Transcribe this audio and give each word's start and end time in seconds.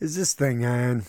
Is 0.00 0.14
this 0.14 0.32
thing 0.32 0.64
on? 0.64 1.02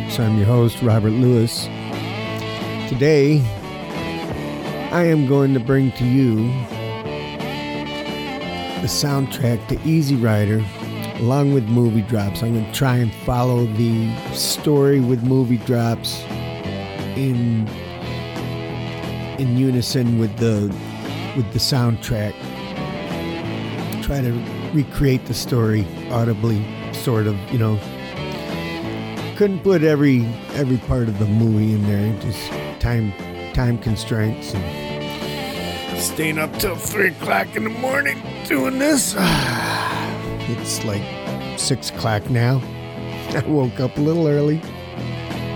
Folks? 0.00 0.18
I'm 0.18 0.36
your 0.36 0.46
host, 0.46 0.82
Robert 0.82 1.10
Lewis. 1.10 1.66
Today, 2.88 3.40
I 4.90 5.04
am 5.04 5.28
going 5.28 5.54
to 5.54 5.60
bring 5.60 5.92
to 5.92 6.04
you 6.04 6.48
the 8.80 8.88
soundtrack 8.88 9.68
to 9.68 9.80
Easy 9.88 10.16
Rider 10.16 10.64
along 11.20 11.54
with 11.54 11.64
movie 11.68 12.02
drops. 12.02 12.42
I'm 12.42 12.54
going 12.54 12.66
to 12.66 12.72
try 12.72 12.96
and 12.96 13.14
follow 13.24 13.66
the 13.66 14.12
story 14.32 14.98
with 14.98 15.22
movie 15.22 15.58
drops 15.58 16.22
in 17.14 17.68
in 19.38 19.56
unison 19.56 20.18
with 20.18 20.36
the 20.38 20.74
with 21.36 21.52
the 21.52 21.60
soundtrack. 21.60 22.34
Try 24.02 24.22
to 24.22 24.32
recreate 24.72 25.26
the 25.26 25.34
story 25.34 25.86
audibly, 26.10 26.64
sort 26.92 27.28
of, 27.28 27.36
you 27.52 27.58
know. 27.58 27.78
Couldn't 29.44 29.60
put 29.60 29.82
every 29.82 30.24
every 30.54 30.78
part 30.78 31.06
of 31.06 31.18
the 31.18 31.26
movie 31.26 31.74
in 31.74 31.82
there, 31.82 32.18
just 32.22 32.50
time 32.80 33.12
time 33.52 33.76
constraints 33.76 34.54
and 34.54 36.00
staying 36.00 36.38
up 36.38 36.50
till 36.58 36.76
three 36.76 37.08
o'clock 37.08 37.54
in 37.54 37.64
the 37.64 37.68
morning 37.68 38.22
doing 38.48 38.78
this. 38.78 39.14
It's 40.48 40.82
like 40.86 41.02
six 41.58 41.90
o'clock 41.90 42.30
now. 42.30 42.56
I 43.36 43.44
woke 43.46 43.80
up 43.80 43.94
a 43.98 44.00
little 44.00 44.28
early. 44.28 44.62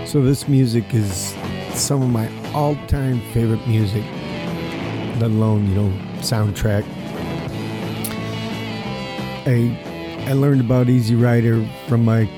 So 0.05 0.21
this 0.21 0.47
music 0.47 0.93
is 0.93 1.35
some 1.73 2.03
of 2.03 2.11
my 2.11 2.29
all-time 2.53 3.21
favorite 3.33 3.67
music, 3.67 4.03
let 5.19 5.31
alone, 5.31 5.67
you 5.67 5.73
know, 5.73 5.91
soundtrack. 6.19 6.85
I 9.47 10.29
I 10.29 10.33
learned 10.33 10.61
about 10.61 10.89
Easy 10.89 11.15
Rider 11.15 11.67
from 11.87 12.05
my 12.05 12.29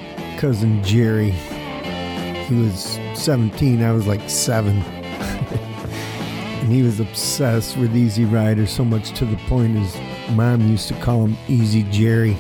cousin 0.42 0.84
Jerry. 0.84 1.30
He 1.30 2.56
was 2.56 2.98
17, 3.14 3.84
I 3.84 3.92
was 3.92 4.08
like 4.08 4.28
7. 4.28 4.76
and 4.76 6.72
he 6.72 6.82
was 6.82 7.00
obsessed 7.00 7.78
with 7.78 7.96
Easy 7.96 8.26
Rider 8.26 8.66
so 8.66 8.84
much 8.84 9.12
to 9.20 9.26
the 9.26 9.38
point 9.48 9.78
his 9.78 9.96
mom 10.32 10.68
used 10.68 10.88
to 10.88 10.96
call 10.96 11.28
him 11.28 11.38
Easy 11.48 11.84
Jerry. 11.92 12.36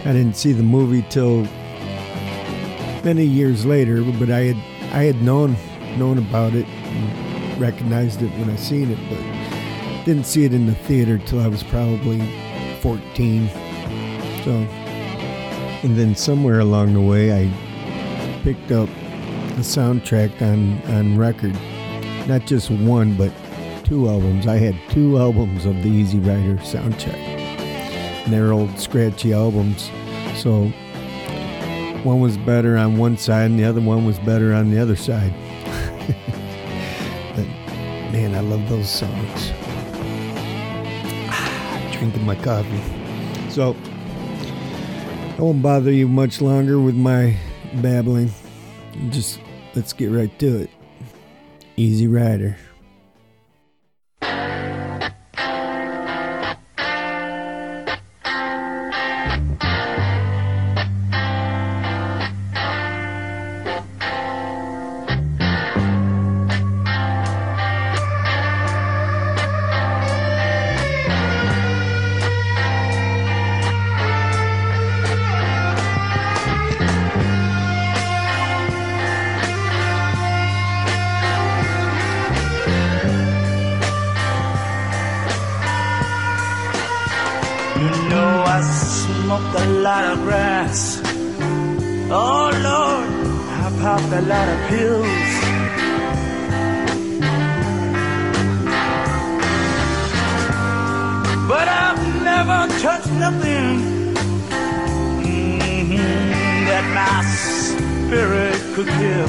I 0.00 0.12
didn't 0.12 0.34
see 0.34 0.52
the 0.52 0.64
movie 0.64 1.06
till 1.10 1.44
many 3.04 3.24
years 3.24 3.64
later, 3.64 4.02
but 4.18 4.28
I 4.28 4.40
had 4.40 4.56
I 4.92 5.04
had 5.04 5.22
known 5.22 5.54
known 5.96 6.18
about 6.18 6.54
it 6.54 6.66
and 6.66 7.60
recognized 7.60 8.20
it 8.20 8.32
when 8.32 8.50
I 8.50 8.56
seen 8.56 8.90
it, 8.90 8.98
but 9.08 10.04
didn't 10.04 10.26
see 10.26 10.44
it 10.44 10.52
in 10.52 10.66
the 10.66 10.74
theater 10.74 11.18
till 11.18 11.38
I 11.38 11.46
was 11.46 11.62
probably 11.62 12.20
14. 12.80 13.48
So, 14.42 14.66
and 15.82 15.96
then 15.96 16.14
somewhere 16.14 16.60
along 16.60 16.94
the 16.94 17.00
way, 17.00 17.32
I 17.32 17.50
picked 18.42 18.70
up 18.70 18.88
the 19.56 19.62
soundtrack 19.62 20.40
on 20.42 20.80
on 20.94 21.16
record, 21.16 21.54
not 22.28 22.46
just 22.46 22.70
one, 22.70 23.14
but 23.16 23.32
two 23.84 24.08
albums. 24.08 24.46
I 24.46 24.56
had 24.56 24.76
two 24.90 25.18
albums 25.18 25.64
of 25.64 25.82
the 25.82 25.88
Easy 25.88 26.18
Rider 26.18 26.56
soundtrack. 26.56 27.14
And 27.14 28.32
they're 28.32 28.52
old 28.52 28.78
scratchy 28.78 29.32
albums, 29.32 29.90
so 30.36 30.70
one 32.04 32.20
was 32.20 32.36
better 32.38 32.76
on 32.76 32.96
one 32.96 33.16
side 33.16 33.50
and 33.50 33.58
the 33.58 33.64
other 33.64 33.80
one 33.80 34.06
was 34.06 34.18
better 34.20 34.54
on 34.54 34.70
the 34.70 34.78
other 34.78 34.96
side. 34.96 35.32
but 37.36 37.46
man, 38.12 38.34
I 38.34 38.40
love 38.40 38.68
those 38.68 38.88
songs. 38.88 39.50
Drinking 41.98 42.24
my 42.24 42.36
coffee. 42.36 42.82
So 43.50 43.76
I 45.40 45.42
won't 45.42 45.62
bother 45.62 45.90
you 45.90 46.06
much 46.06 46.42
longer 46.42 46.78
with 46.78 46.94
my 46.94 47.34
babbling. 47.76 48.30
Just 49.08 49.40
let's 49.74 49.94
get 49.94 50.10
right 50.10 50.38
to 50.38 50.64
it. 50.64 50.70
Easy 51.78 52.06
Rider. 52.06 52.58
Popped 93.90 94.12
a 94.12 94.22
lot 94.34 94.48
of 94.54 94.58
pills. 94.68 95.30
But 101.52 101.66
I've 101.84 102.02
never 102.30 102.58
touched 102.84 103.12
nothing 103.24 103.70
mhm, 105.24 105.96
that 106.70 106.84
my 107.00 107.16
spirit 107.58 108.60
could 108.74 108.90
kill. 108.98 109.28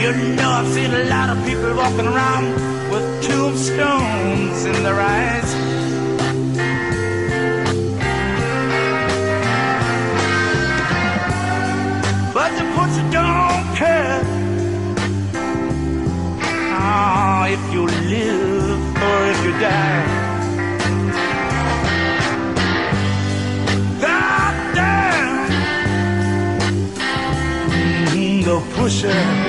You 0.00 0.10
know 0.36 0.50
I've 0.58 0.70
seen 0.76 0.92
a 1.02 1.04
lot 1.14 1.28
of 1.32 1.38
people 1.48 1.70
walking 1.82 2.08
around 2.14 2.46
with 2.92 3.06
tombstones 3.26 4.64
in 4.70 4.76
their 4.86 4.98
eyes. 4.98 5.43
Or 18.22 19.18
if 19.32 19.44
you 19.44 19.52
die. 19.60 20.34
God 24.00 24.54
damn. 24.74 25.66
Mhm, 27.72 28.44
The 28.44 28.58
pusher. 28.74 29.43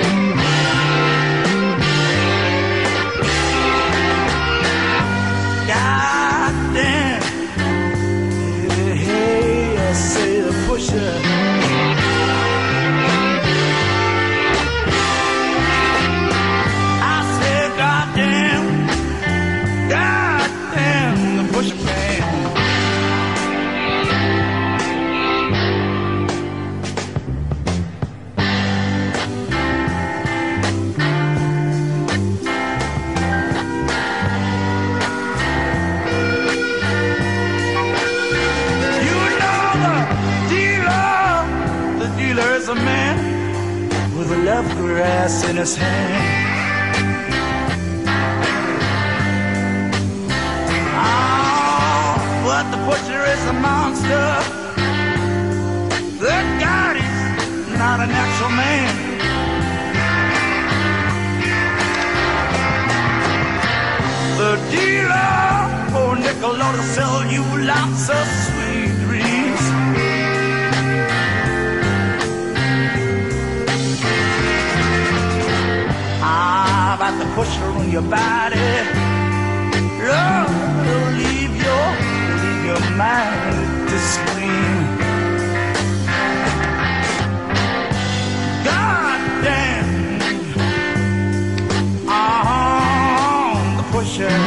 glass 45.26 45.48
in 45.50 45.56
his 45.56 45.76
hand. 45.76 46.24
Ah, 50.94 52.14
oh, 52.14 52.44
but 52.46 52.64
the 52.72 52.78
butcher 52.86 53.22
is 53.34 53.42
a 53.46 53.56
monster. 53.68 54.26
Good 56.24 56.48
God, 56.62 56.94
he's 56.96 57.78
not 57.78 57.98
a 58.00 58.06
natural 58.06 58.52
man. 58.62 58.94
The 64.40 64.52
dealer, 64.70 65.32
oh, 65.98 66.14
nickel, 66.14 66.62
ought 66.62 66.76
to 66.76 66.82
sell 66.94 67.18
you 67.34 67.42
lots 67.66 68.10
of 68.10 68.55
about 77.08 77.18
the 77.24 77.34
pusher 77.34 77.64
on 77.64 77.90
your 77.92 78.02
body. 78.02 78.56
Love 80.02 80.50
will 80.86 81.10
leave 81.22 81.54
your, 81.64 81.88
leave 82.42 82.64
your 82.64 82.82
mind 82.96 83.88
to 83.88 83.98
scream. 83.98 84.78
God 88.64 89.20
damn. 89.44 90.50
Oh, 92.08 93.74
the 93.76 93.84
pusher. 93.92 94.45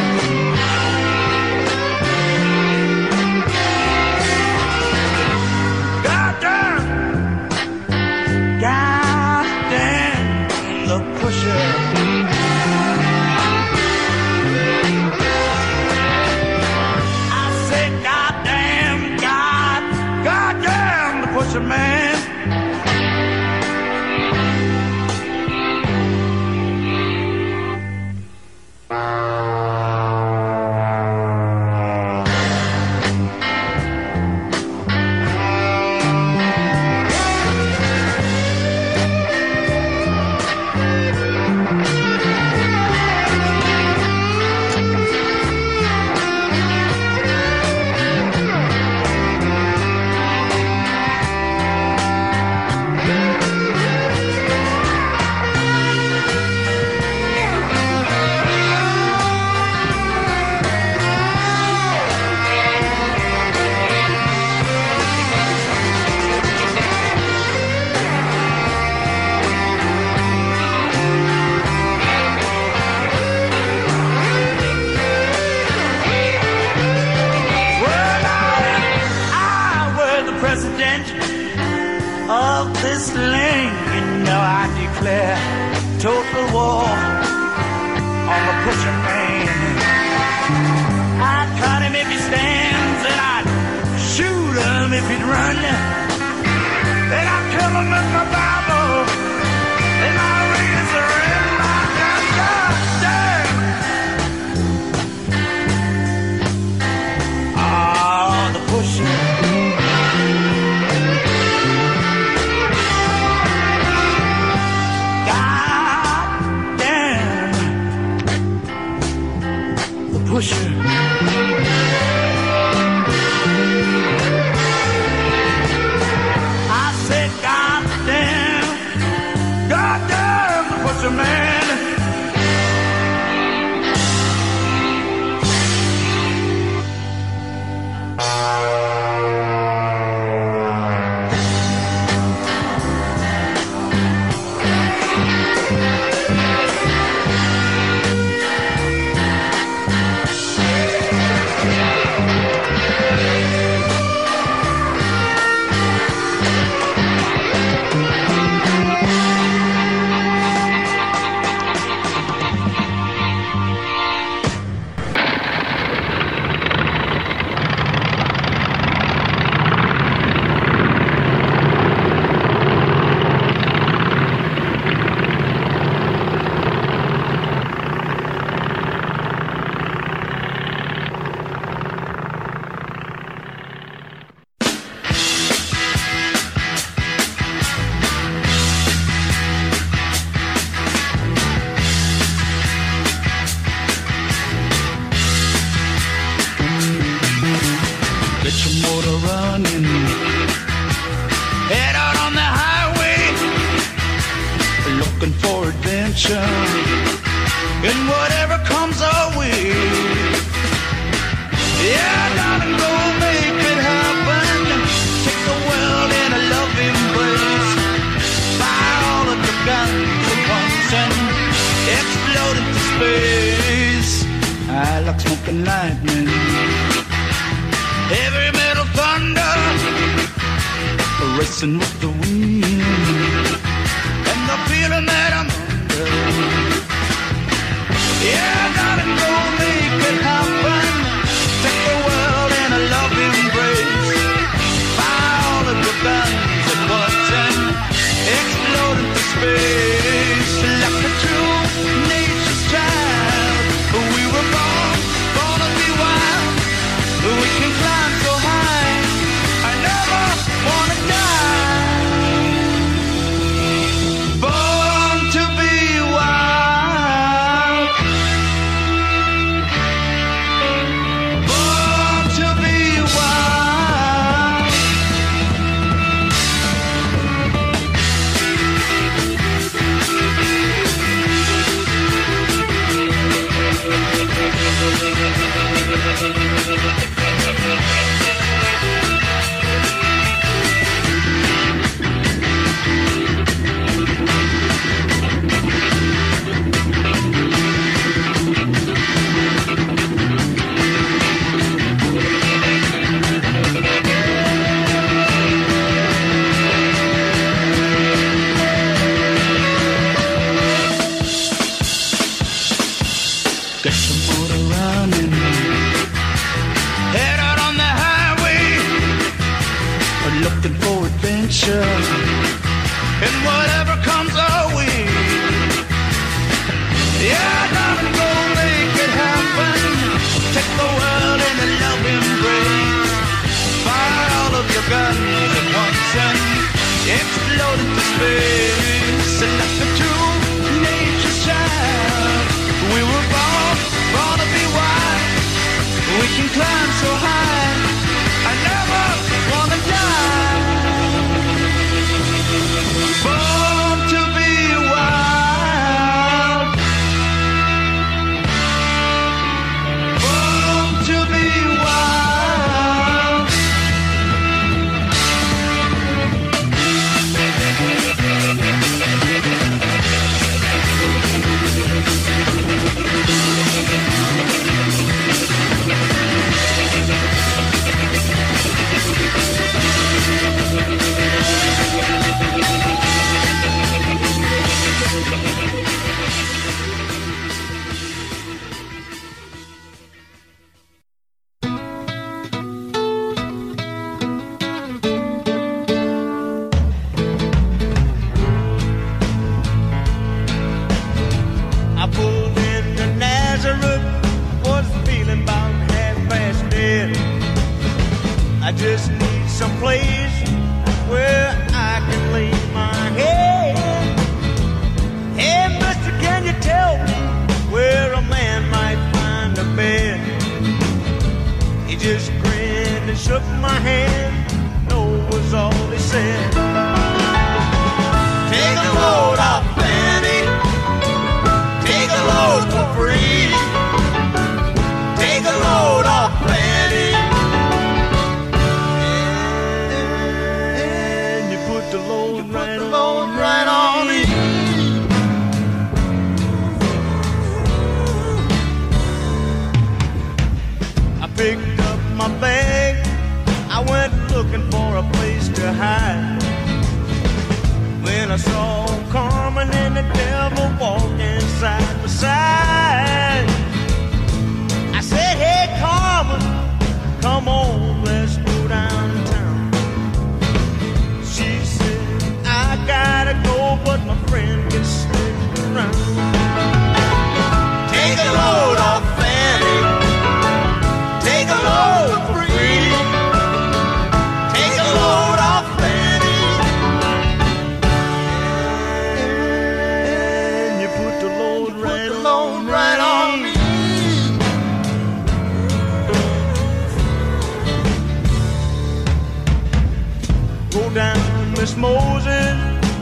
Miss 501.59 501.75
Moses, 501.75 502.55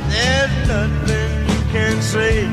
there's 0.09 0.67
nothing 0.67 1.31
you 1.47 1.61
can 1.71 2.01
say. 2.01 2.49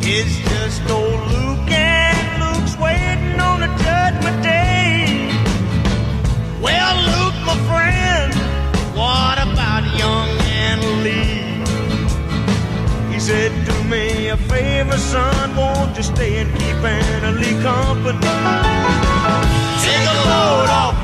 It's 0.00 0.36
just 0.48 0.88
old 0.88 1.20
Luke 1.32 1.68
and 1.68 2.28
Luke's 2.40 2.78
waiting 2.78 3.40
on 3.40 3.58
the 3.58 3.70
judgment 3.82 4.40
day. 4.40 5.28
Well, 6.62 6.94
Luke, 7.10 7.38
my 7.50 7.58
friend, 7.66 8.32
what 8.94 9.38
about 9.42 9.82
young 9.98 10.28
Anna 10.68 10.90
Lee? 11.02 11.42
He 13.12 13.18
said, 13.18 13.50
do 13.66 13.74
me 13.90 14.28
a 14.28 14.36
favor, 14.36 14.98
son, 14.98 15.56
won't 15.56 15.96
you 15.96 16.04
stay 16.04 16.38
and 16.38 16.50
keep 16.60 16.76
Anna 16.76 17.32
Lee 17.32 17.60
company? 17.60 18.20
Take 19.82 20.06
a 20.06 20.16
load 20.30 20.70
off 20.70 21.01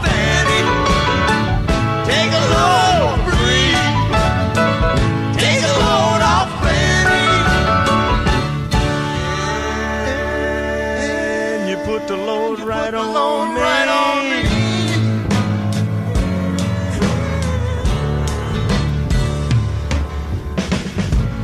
the 12.09 12.17
load 12.17 12.61
right 12.61 12.95
on, 12.95 13.55
me. 13.55 13.61
Right 13.61 13.89
on. 13.89 14.23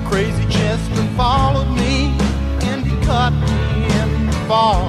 Crazy 0.08 0.46
Chester 0.48 1.04
followed 1.18 1.68
me 1.76 2.16
and 2.62 2.86
he 2.86 2.96
cut 3.04 3.32
me 3.32 3.84
in 4.00 4.26
the 4.26 4.32
fall. 4.48 4.88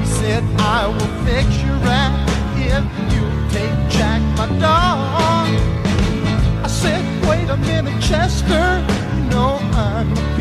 He 0.00 0.06
said, 0.06 0.44
I 0.58 0.86
will 0.86 1.12
fix 1.26 1.62
your 1.62 1.76
rap 1.84 2.12
if 2.56 2.84
you 3.12 3.24
take 3.50 3.76
Jack, 3.90 4.22
my 4.38 4.46
dog. 4.58 5.48
I 6.64 6.68
said, 6.68 7.04
wait 7.28 7.50
a 7.50 7.58
minute, 7.58 8.00
Chester, 8.00 8.82
you 9.14 9.24
know 9.28 9.58
I'm 9.74 10.39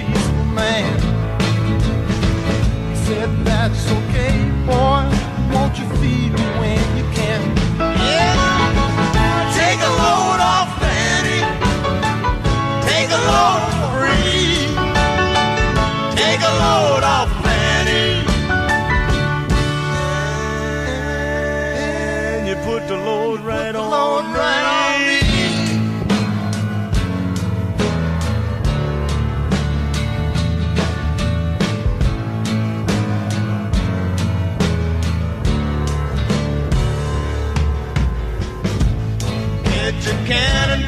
that's 3.43 3.91
okay, 3.91 4.49
boy. 4.65 5.03
Won't 5.53 5.77
you 5.79 5.87
feed 5.99 6.31
the 6.33 6.59
wind? 6.59 6.88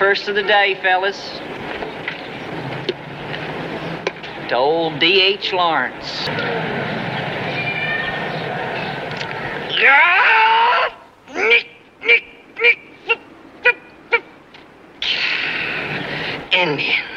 first 0.00 0.28
of 0.28 0.34
the 0.34 0.42
day, 0.42 0.78
fellas. 0.80 1.38
To 4.48 4.56
old 4.56 4.98
D.H. 4.98 5.52
Lawrence. 5.52 6.26
Indians. 16.50 17.09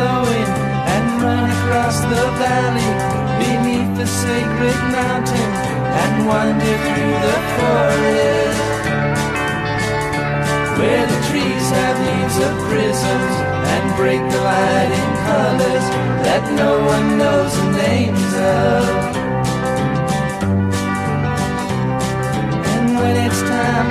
And 0.00 1.22
run 1.22 1.50
across 1.50 2.00
the 2.00 2.24
valley 2.40 2.92
beneath 3.44 3.96
the 3.98 4.06
sacred 4.06 4.78
mountain 4.90 5.50
and 6.02 6.26
wander 6.26 6.76
through 6.88 7.16
the 7.26 7.38
forest 7.56 8.60
where 10.78 11.06
the 11.06 11.20
trees 11.28 11.66
have 11.76 11.96
leaves 12.08 12.38
of 12.46 12.52
prisms 12.68 13.34
and 13.74 13.96
break 13.96 14.20
the 14.32 14.40
light 14.40 14.90
in 15.00 15.10
colors 15.28 15.86
that 16.24 16.42
no 16.56 16.78
one 16.84 17.18
knows 17.18 17.54
the 17.54 17.70
names 17.82 18.34
of. 18.34 19.29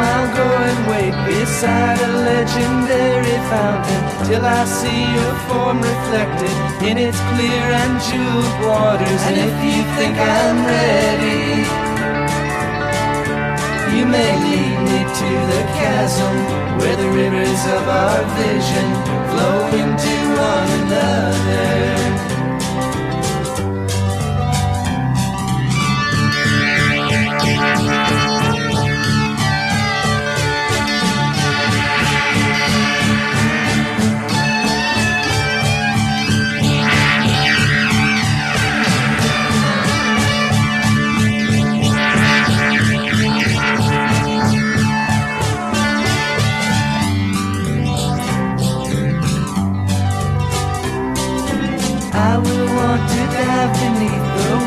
I'll 0.02 0.32
go 0.36 0.48
and 0.70 0.80
wait 0.92 1.16
beside 1.28 2.00
a 2.00 2.12
legendary 2.32 3.38
fountain 3.52 4.02
till 4.28 4.46
I 4.46 4.64
see 4.66 5.02
your 5.18 5.34
form 5.48 5.78
reflected 5.82 6.56
in 6.88 6.98
its 6.98 7.20
clear 7.32 7.66
and 7.84 7.94
jeweled 8.08 8.56
waters. 8.64 9.22
And 9.28 9.38
if 9.48 9.56
you 9.68 9.80
think 9.98 10.16
I'm 10.18 10.58
ready, 10.66 12.00
you 13.96 14.06
may 14.06 14.32
lead 14.46 14.78
me 14.90 15.00
to 15.20 15.30
the 15.52 15.62
chasm 15.80 16.36
where 16.80 16.96
the 16.96 17.10
rivers 17.22 17.62
of 17.78 17.84
our 17.88 18.22
vision 18.40 18.88
flow 19.30 19.60
into 19.82 20.14
one 20.48 20.70
another. 20.82 21.99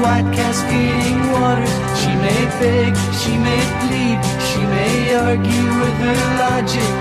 White 0.03 0.29
cascading 0.35 1.23
waters. 1.31 1.73
She 2.01 2.13
may 2.27 2.43
beg, 2.59 2.93
she 3.23 3.39
may 3.39 3.63
plead, 3.83 4.19
she 4.51 4.61
may 4.75 5.15
argue 5.15 5.69
with 5.81 5.97
her 6.07 6.21
logic 6.43 6.93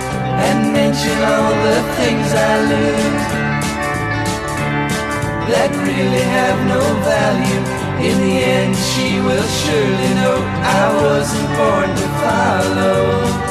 and 0.47 0.71
mention 0.71 1.17
all 1.33 1.53
the 1.67 1.79
things 1.97 2.29
I 2.49 2.53
lose 2.71 3.41
that 5.49 5.71
really 5.83 6.25
have 6.37 6.59
no 6.69 6.81
value. 7.03 7.61
In 8.07 8.15
the 8.25 8.35
end, 8.57 8.75
she 8.75 9.19
will 9.19 9.49
surely 9.61 10.11
know 10.19 10.37
I 10.79 10.83
wasn't 11.03 11.49
born 11.57 11.89
to 12.01 12.07
follow. 12.21 13.50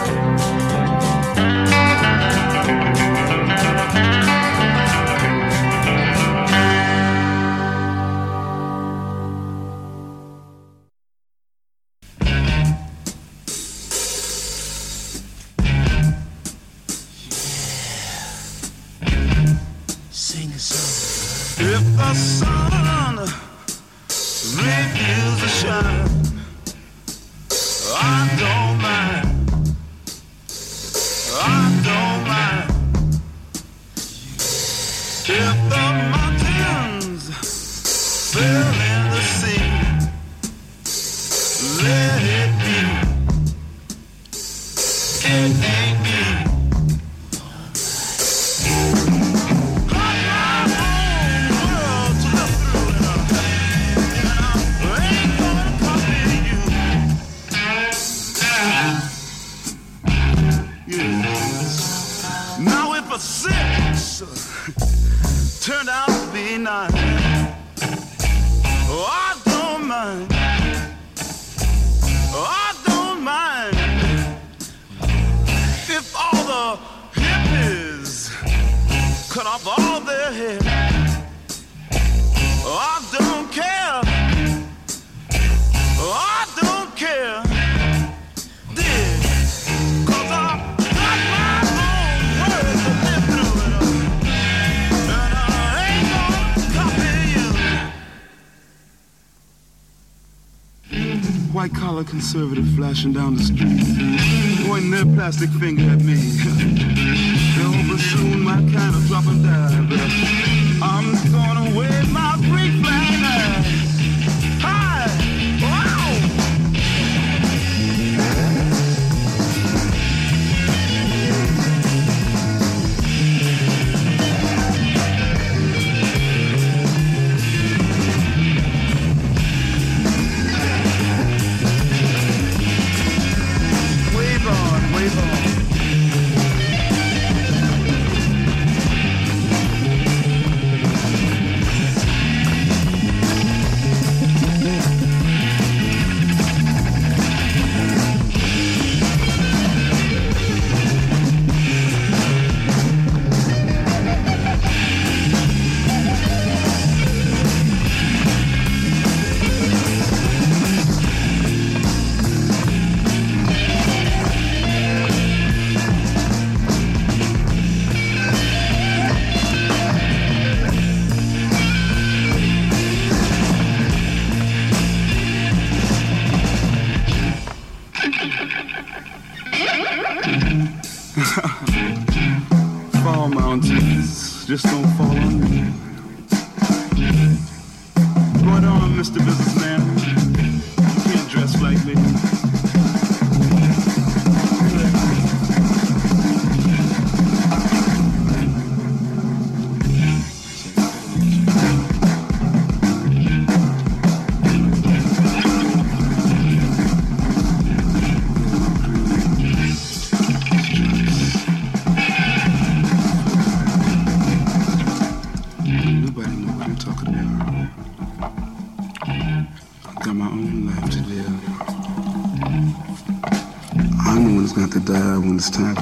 Conservative 102.33 102.69
flashing 102.77 103.13
down 103.13 103.35
the 103.35 103.43
street, 103.43 104.69
pointing 104.69 104.93
their 104.93 105.05
plastic 105.17 105.51
finger 105.51 105.83
at 105.83 105.99
me. 105.99 106.77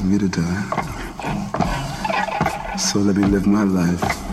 me 0.08 0.18
to 0.18 0.28
die. 0.28 0.64
So 2.78 3.00
let 3.00 3.16
me 3.16 3.24
live 3.24 3.46
my 3.46 3.64
life 3.64 4.27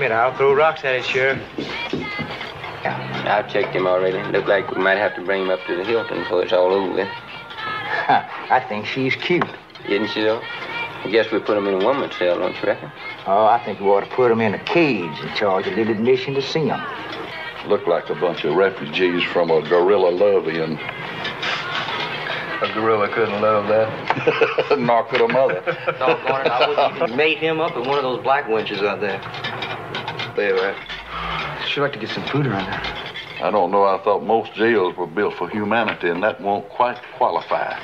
You 0.00 0.08
name 0.08 0.12
it, 0.12 0.14
I'll 0.14 0.34
throw 0.34 0.54
rocks 0.54 0.82
at 0.82 0.94
it, 0.94 1.04
Sheriff. 1.04 1.38
I've 3.28 3.52
checked 3.52 3.76
him 3.76 3.86
already. 3.86 4.16
Look 4.32 4.46
like 4.46 4.70
we 4.70 4.80
might 4.80 4.96
have 4.96 5.14
to 5.16 5.22
bring 5.22 5.42
him 5.42 5.50
up 5.50 5.60
to 5.66 5.76
the 5.76 5.84
Hilton 5.84 6.20
before 6.20 6.42
it's 6.42 6.54
all 6.54 6.72
over 6.72 6.94
with. 6.94 7.08
I 8.08 8.64
think 8.66 8.86
she's 8.86 9.14
cute. 9.14 9.44
Isn't 9.86 10.08
she, 10.08 10.22
though? 10.22 10.40
I 10.40 11.10
guess 11.12 11.30
we 11.30 11.38
put 11.38 11.58
him 11.58 11.66
in 11.66 11.82
a 11.82 11.84
woman's 11.84 12.16
cell, 12.16 12.38
don't 12.38 12.54
you 12.54 12.62
reckon? 12.62 12.90
Oh, 13.26 13.44
I 13.44 13.62
think 13.62 13.80
we 13.80 13.88
ought 13.88 14.00
to 14.00 14.06
put 14.16 14.32
him 14.32 14.40
in 14.40 14.54
a 14.54 14.64
cage 14.64 15.18
and 15.20 15.36
charge 15.36 15.66
a 15.66 15.70
little 15.70 15.92
admission 15.92 16.32
to 16.32 16.40
see 16.40 16.64
him. 16.64 16.80
Look 17.66 17.86
like 17.86 18.08
a 18.08 18.14
bunch 18.14 18.44
of 18.44 18.54
refugees 18.54 19.22
from 19.24 19.50
a 19.50 19.60
gorilla 19.68 20.08
love-in. 20.08 20.78
A 22.62 22.72
gorilla 22.72 23.12
couldn't 23.12 23.42
love 23.42 23.68
that. 23.68 24.78
Nor 24.78 25.04
could 25.04 25.20
a 25.20 25.28
mother. 25.28 25.60
Doggone 25.98 26.46
it, 26.46 26.52
I 26.52 26.68
wouldn't 26.68 27.02
even 27.02 27.16
made 27.18 27.36
him 27.36 27.60
up 27.60 27.76
in 27.76 27.86
one 27.86 27.98
of 27.98 28.02
those 28.02 28.22
black 28.22 28.46
wenches 28.46 28.82
out 28.82 29.02
there. 29.02 29.20
There, 30.36 30.54
right. 30.54 31.66
Sure 31.66 31.84
like 31.84 31.92
to 31.92 31.98
get 31.98 32.10
some 32.10 32.24
food 32.26 32.46
around 32.46 32.66
there. 32.66 33.00
I 33.42 33.50
don't 33.50 33.70
know. 33.70 33.84
I 33.84 34.02
thought 34.04 34.22
most 34.22 34.54
jails 34.54 34.96
were 34.96 35.06
built 35.06 35.34
for 35.34 35.48
humanity, 35.48 36.08
and 36.08 36.22
that 36.22 36.40
won't 36.40 36.68
quite 36.68 36.98
qualify. 37.16 37.78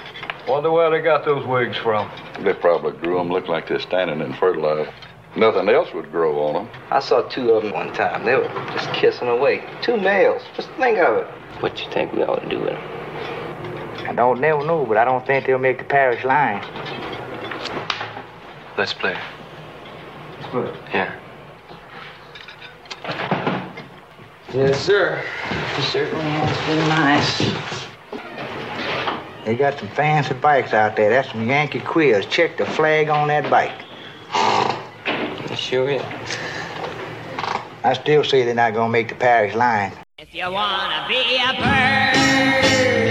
Wonder 0.47 0.71
where 0.71 0.91
they 0.91 1.01
got 1.01 1.25
those 1.25 1.47
wigs 1.47 1.77
from. 1.77 2.11
They 2.41 2.53
probably 2.53 2.93
grew 2.93 3.19
them, 3.19 3.31
look 3.31 3.49
like 3.49 3.69
they're 3.69 3.81
standing 3.81 4.21
in 4.21 4.33
fertilizer. 4.35 4.93
Nothing 5.37 5.69
else 5.69 5.93
would 5.93 6.11
grow 6.11 6.39
on 6.47 6.55
them. 6.55 6.69
I 6.91 7.01
saw 7.01 7.23
two 7.23 7.51
of 7.51 7.63
them 7.63 7.73
one 7.73 7.93
time. 7.93 8.25
They 8.25 8.37
were 8.37 8.49
just 8.73 8.93
kissing 8.93 9.29
away. 9.29 9.65
Two 9.83 9.97
males. 9.97 10.43
Just 10.55 10.69
think 10.79 10.99
of 10.99 11.19
it. 11.19 11.27
What 11.61 11.83
you 11.83 11.91
think 11.91 12.13
we 12.13 12.23
ought 12.23 12.43
to 12.43 12.49
do 12.49 12.61
with 12.61 12.71
them? 12.71 14.09
I 14.09 14.13
don't 14.15 14.41
never 14.41 14.65
know, 14.65 14.87
but 14.87 14.97
I 14.97 15.05
don't 15.05 15.27
think 15.27 15.47
they'll 15.47 15.59
make 15.59 15.79
the 15.79 15.85
parish 15.85 16.25
line. 16.25 16.63
Let's 18.79 18.95
play. 18.95 19.19
Good. 20.53 20.77
Yeah. 20.93 21.19
Yes, 24.55 24.81
sir. 24.81 25.23
It 25.51 25.83
certainly 25.83 26.25
has 26.25 26.67
been 26.67 26.89
nice. 26.89 27.87
They 29.45 29.57
got 29.57 29.79
some 29.79 29.89
fancy 29.89 30.35
bikes 30.35 30.73
out 30.73 30.97
there. 30.97 31.11
That's 31.11 31.31
some 31.31 31.49
Yankee 31.49 31.81
Quills. 31.81 32.27
Check 32.27 32.57
the 32.57 32.65
flag 32.65 33.09
on 33.09 33.29
that 33.29 33.51
bike. 33.51 33.73
It 35.51 35.59
sure 35.59 35.91
is. 35.91 36.03
I 37.85 37.93
still 37.95 38.25
say 38.25 38.45
they're 38.45 38.55
not 38.55 38.75
gonna 38.75 38.89
make 38.89 39.09
the 39.09 39.15
parish 39.15 39.55
line. 39.55 39.93
If 40.19 40.35
you 40.35 40.51
wanna 40.51 41.07
be 41.09 41.37
a 41.37 41.53
bird, 41.61 43.06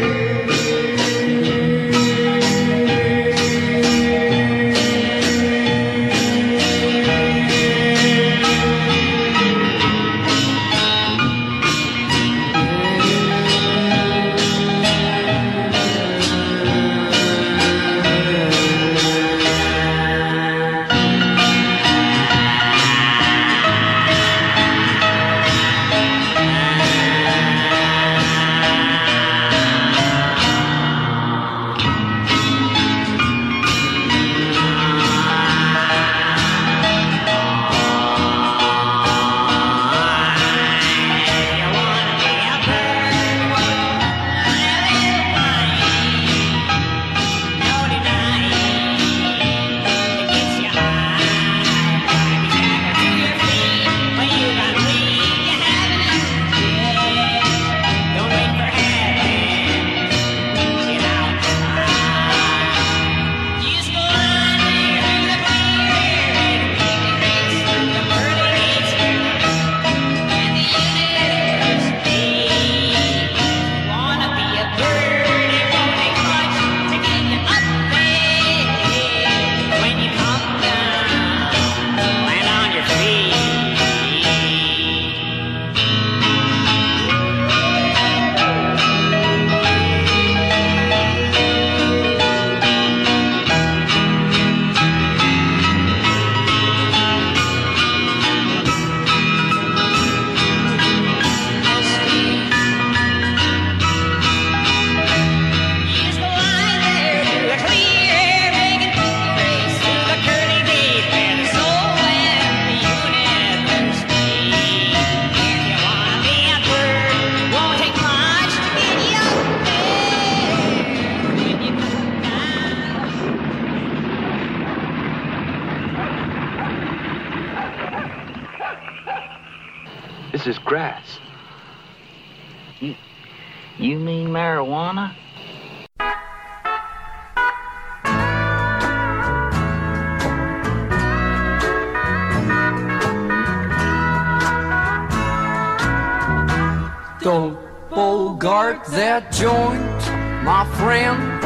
joint, 149.31 150.01
my 150.43 150.65
friend. 150.77 151.41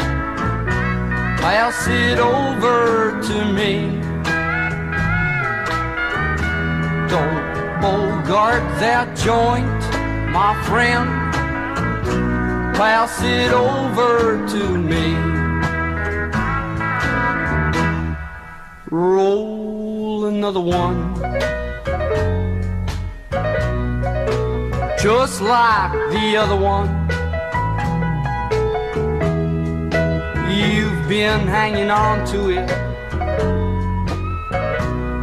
Pass 1.39 1.87
it 1.87 2.19
over 2.19 3.21
to 3.21 3.53
me. 3.53 3.99
Don't 7.09 7.81
bogart 7.81 8.63
that 8.79 9.15
joint, 9.17 9.81
my 10.31 10.53
friend. 10.67 11.09
Pass 12.75 13.21
it 13.23 13.51
over 13.51 14.45
to 14.47 14.77
me. 14.77 15.15
Roll 18.89 20.25
another 20.25 20.61
one. 20.61 20.99
just 25.01 25.41
like 25.41 25.93
the 26.11 26.35
other 26.35 26.57
one. 26.57 26.98
You've 30.59 31.07
been 31.07 31.47
hanging 31.47 31.89
on 31.89 32.25
to 32.27 32.49
it, 32.49 32.69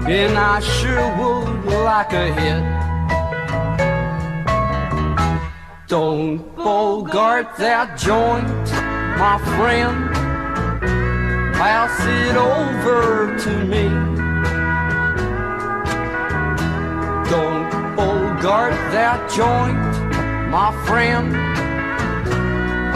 and 0.08 0.38
I 0.38 0.60
sure 0.60 1.08
would 1.18 1.66
like 1.84 2.12
a 2.14 2.32
hit. 2.40 2.64
Don't 5.88 6.38
bogart 6.56 7.54
that 7.58 7.98
joint, 7.98 8.48
my 9.18 9.36
friend. 9.56 10.10
Pass 11.54 11.94
it 12.24 12.36
over 12.36 13.36
to 13.44 13.52
me. 13.72 13.88
Don't 17.28 17.68
bogart 17.94 18.72
that 18.96 19.30
joint, 19.36 19.76
my 20.50 20.72
friend. 20.86 21.45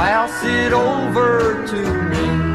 Pass 0.01 0.43
it 0.45 0.73
over 0.73 1.67
to 1.67 2.05
me. 2.09 2.50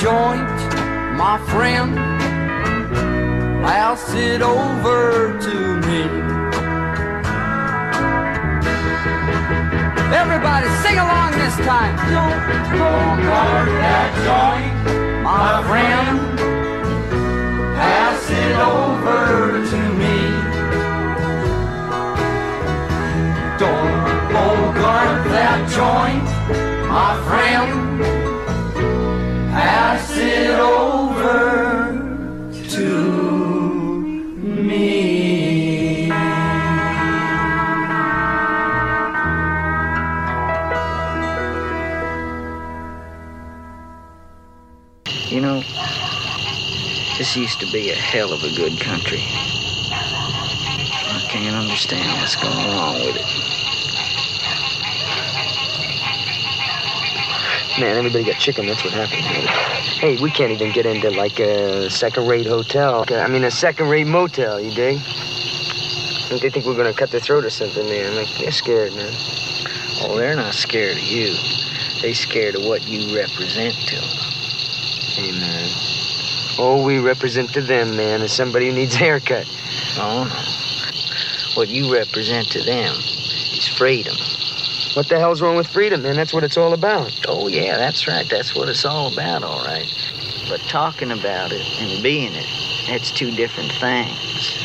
Joint, 0.00 0.48
my 1.16 1.38
friend. 1.50 1.94
Pass 3.64 4.12
it 4.14 4.42
over 4.42 5.38
to 5.40 5.56
me. 5.86 6.02
Everybody 10.12 10.68
sing 10.82 10.98
along 10.98 11.32
this 11.38 11.56
time. 11.66 11.94
Don't 12.10 12.40
bogart 12.78 13.68
that 13.82 14.10
joint, 14.26 14.74
my 15.22 15.62
friend. 15.68 16.38
Pass 17.76 18.30
it 18.30 18.56
over 18.58 19.64
to 19.70 19.80
me. 20.00 20.18
Don't 23.58 24.02
bogart 24.34 25.24
that 25.30 25.60
joint, 25.70 26.24
my 26.88 27.14
friend. 27.28 27.73
It 30.06 30.50
over 30.50 31.88
to 32.68 34.00
me. 34.00 36.06
You 45.30 45.40
know, 45.40 45.60
this 47.18 47.34
used 47.34 47.58
to 47.60 47.66
be 47.72 47.90
a 47.90 47.94
hell 47.94 48.32
of 48.32 48.44
a 48.44 48.54
good 48.54 48.78
country. 48.78 49.22
I 49.90 51.26
can't 51.30 51.56
understand 51.56 52.20
what's 52.20 52.36
going 52.36 52.68
wrong 52.68 52.94
with 53.06 53.16
it. 53.16 53.53
Man, 57.80 57.96
everybody 57.96 58.22
got 58.22 58.38
chicken. 58.38 58.66
That's 58.66 58.84
what 58.84 58.92
happened. 58.92 59.24
Hey, 59.98 60.16
we 60.22 60.30
can't 60.30 60.52
even 60.52 60.70
get 60.70 60.86
into 60.86 61.10
like 61.10 61.40
a 61.40 61.90
second-rate 61.90 62.46
hotel. 62.46 63.04
I 63.10 63.26
mean, 63.26 63.42
a 63.42 63.50
second-rate 63.50 64.06
motel. 64.06 64.60
You 64.60 64.70
dig? 64.70 64.98
They 66.30 66.50
think 66.50 66.66
we're 66.66 66.76
gonna 66.76 66.94
cut 66.94 67.10
their 67.10 67.20
throat 67.20 67.44
or 67.44 67.50
something, 67.50 67.84
man? 67.86 68.14
Like 68.14 68.28
they're 68.38 68.52
scared, 68.52 68.94
man. 68.94 69.12
Oh, 70.02 70.14
they're 70.16 70.36
not 70.36 70.54
scared 70.54 70.98
of 70.98 71.02
you. 71.02 71.34
They 72.00 72.12
scared 72.12 72.54
of 72.54 72.64
what 72.64 72.86
you 72.86 73.16
represent 73.16 73.74
to 73.74 73.96
them. 73.96 74.08
Hey, 75.14 75.32
man. 75.32 75.68
All 76.58 76.84
we 76.84 76.98
represent 76.98 77.52
to 77.54 77.60
them, 77.60 77.96
man, 77.96 78.22
is 78.22 78.32
somebody 78.32 78.68
who 78.68 78.74
needs 78.74 78.94
a 78.94 78.98
haircut. 78.98 79.46
Oh, 79.98 80.24
no. 80.24 81.54
What 81.56 81.68
you 81.68 81.92
represent 81.92 82.50
to 82.52 82.62
them 82.62 82.94
is 82.94 83.66
freedom. 83.66 84.16
What 84.94 85.08
the 85.08 85.18
hell's 85.18 85.42
wrong 85.42 85.56
with 85.56 85.66
freedom, 85.66 86.02
man? 86.02 86.14
That's 86.14 86.32
what 86.32 86.44
it's 86.44 86.56
all 86.56 86.72
about. 86.72 87.12
Oh, 87.26 87.48
yeah, 87.48 87.76
that's 87.76 88.06
right. 88.06 88.28
That's 88.30 88.54
what 88.54 88.68
it's 88.68 88.84
all 88.84 89.12
about, 89.12 89.42
all 89.42 89.58
right. 89.64 89.92
But 90.48 90.60
talking 90.68 91.10
about 91.10 91.50
it 91.50 91.66
and 91.80 92.00
being 92.00 92.32
it, 92.32 92.46
that's 92.86 93.10
two 93.10 93.32
different 93.32 93.72
things. 93.72 94.56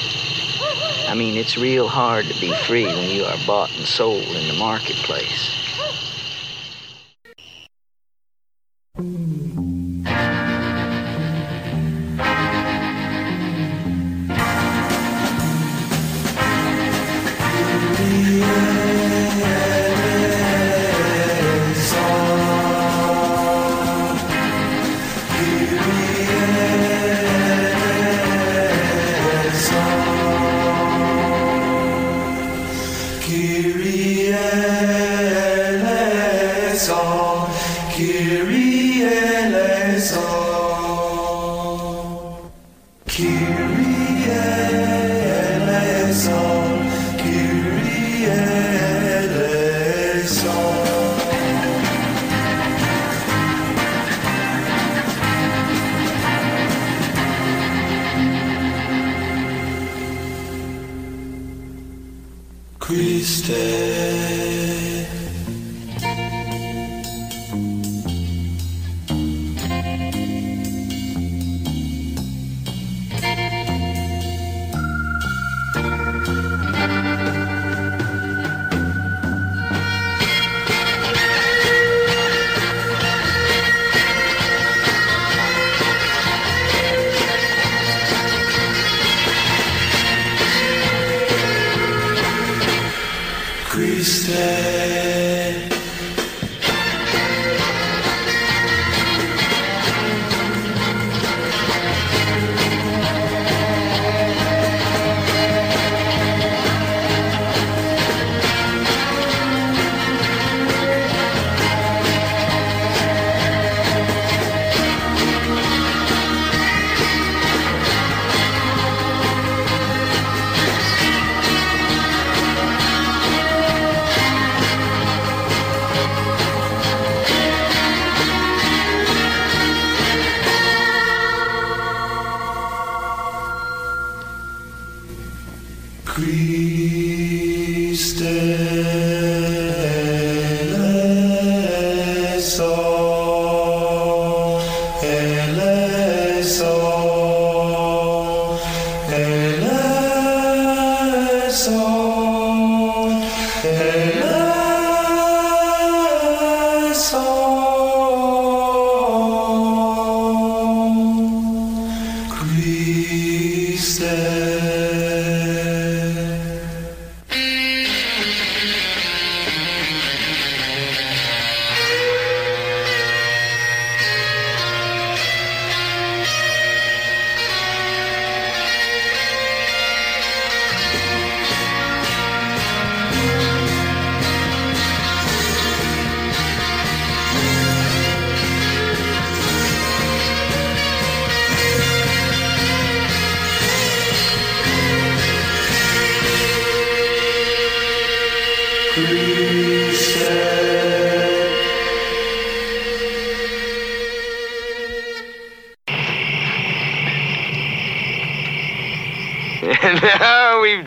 I 1.08 1.16
mean, 1.16 1.36
it's 1.36 1.58
real 1.58 1.88
hard 1.88 2.28
to 2.28 2.40
be 2.40 2.54
free 2.68 2.86
when 2.86 3.10
you 3.10 3.26
are 3.26 3.38
bought 3.48 3.76
and 3.76 3.88
sold 3.88 4.24
in 4.24 4.48
the 4.48 4.54
marketplace. 4.54 5.69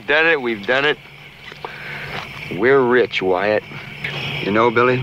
We've 0.03 0.09
done 0.09 0.26
it. 0.26 0.42
We've 0.42 0.66
done 0.66 0.84
it. 0.84 0.98
We're 2.59 2.80
rich, 2.80 3.22
Wyatt. 3.22 3.62
You 4.42 4.50
know, 4.50 4.68
Billy, 4.70 4.96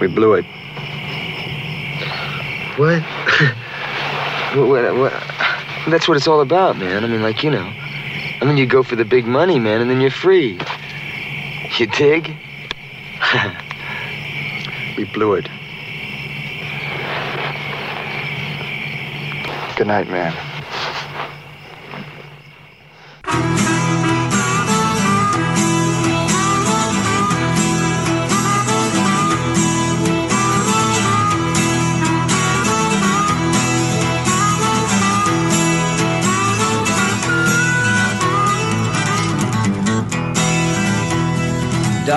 we 0.00 0.08
blew 0.08 0.34
it. 0.34 0.44
What? 2.76 3.00
what, 4.56 4.68
what, 4.68 4.96
what? 4.96 5.12
That's 5.88 6.08
what 6.08 6.16
it's 6.16 6.26
all 6.26 6.40
about, 6.40 6.76
man. 6.76 7.04
I 7.04 7.06
mean, 7.06 7.22
like, 7.22 7.44
you 7.44 7.50
know. 7.52 7.72
I 8.40 8.44
mean, 8.44 8.56
you 8.56 8.66
go 8.66 8.82
for 8.82 8.96
the 8.96 9.04
big 9.04 9.24
money, 9.24 9.60
man, 9.60 9.80
and 9.80 9.88
then 9.88 10.00
you're 10.00 10.10
free. 10.10 10.58
You 11.78 11.86
dig? 11.86 12.36
We 14.96 15.06
blew 15.06 15.34
it. 15.34 15.48
Good 19.76 19.88
night, 19.88 20.08
man. 20.08 20.53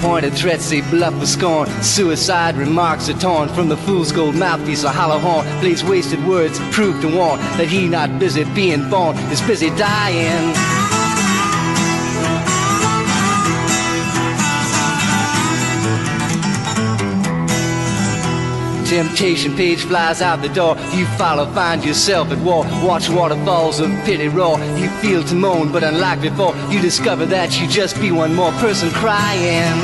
Pointed 0.00 0.34
threats 0.34 0.70
they 0.70 0.80
bluff 0.80 1.18
with 1.18 1.28
scorn. 1.28 1.68
Suicide 1.82 2.56
remarks 2.56 3.08
are 3.08 3.18
torn 3.18 3.48
from 3.48 3.68
the 3.68 3.76
fool's 3.76 4.12
gold 4.12 4.36
mouthpiece, 4.36 4.84
a 4.84 4.90
hollow 4.90 5.18
horn. 5.18 5.44
Blades 5.60 5.82
wasted 5.82 6.24
words, 6.24 6.58
proof 6.70 7.00
to 7.02 7.08
warn 7.08 7.40
that 7.58 7.66
he 7.66 7.88
not 7.88 8.18
busy 8.18 8.44
being 8.54 8.88
born 8.88 9.16
is 9.32 9.42
busy 9.42 9.70
dying. 9.70 10.67
Temptation 18.88 19.54
page 19.54 19.80
flies 19.82 20.22
out 20.22 20.40
the 20.40 20.48
door. 20.48 20.74
You 20.94 21.04
follow, 21.18 21.44
find 21.52 21.84
yourself 21.84 22.30
at 22.30 22.38
war. 22.38 22.64
Watch 22.82 23.10
waterfalls 23.10 23.80
of 23.80 23.90
pity 24.06 24.28
roar. 24.28 24.58
You 24.78 24.88
feel 25.02 25.22
to 25.24 25.34
moan, 25.34 25.70
but 25.70 25.84
unlike 25.84 26.22
before, 26.22 26.56
you 26.70 26.80
discover 26.80 27.26
that 27.26 27.60
you 27.60 27.68
just 27.68 28.00
be 28.00 28.10
one 28.12 28.34
more 28.34 28.50
person 28.52 28.88
crying. 28.88 29.78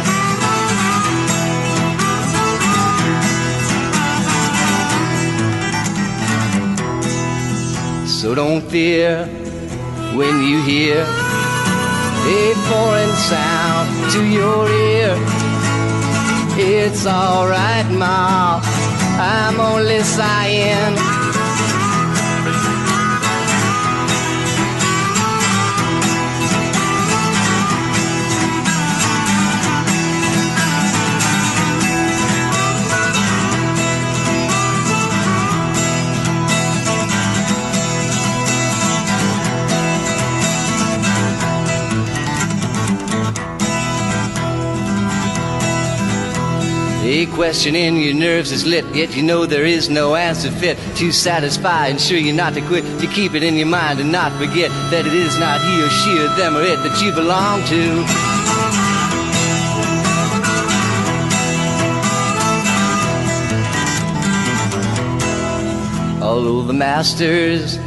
So 8.08 8.34
don't 8.34 8.62
fear 8.70 9.26
when 10.16 10.42
you 10.42 10.62
hear 10.62 11.02
a 11.02 12.54
foreign 12.70 13.12
sound 13.16 14.12
to 14.12 14.24
your 14.24 14.66
ear. 14.70 15.14
It's 16.56 17.04
alright, 17.04 17.90
Ma. 17.90 18.93
I'm 19.16 19.60
only 19.60 20.00
sighing. 20.02 21.13
Questioning 47.34 48.00
your 48.00 48.14
nerves 48.14 48.52
is 48.52 48.64
lit, 48.64 48.84
yet 48.94 49.16
you 49.16 49.22
know 49.22 49.44
there 49.44 49.64
is 49.64 49.88
no 49.88 50.14
answer 50.14 50.50
fit 50.52 50.78
to 50.96 51.10
satisfy. 51.10 51.88
Ensure 51.88 52.16
you're 52.16 52.34
not 52.34 52.54
to 52.54 52.60
quit, 52.60 52.84
to 53.00 53.08
keep 53.08 53.34
it 53.34 53.42
in 53.42 53.56
your 53.56 53.66
mind 53.66 53.98
and 53.98 54.12
not 54.12 54.30
forget 54.38 54.70
that 54.90 55.04
it 55.04 55.12
is 55.12 55.36
not 55.38 55.60
he 55.60 55.82
or 55.82 55.90
she 55.90 56.16
or 56.18 56.28
them 56.36 56.56
or 56.56 56.62
it 56.62 56.76
that 56.84 57.02
you 57.02 57.10
belong 57.12 57.60
to. 57.66 58.04
Although 66.24 66.62
the 66.62 66.72
masters 66.72 67.78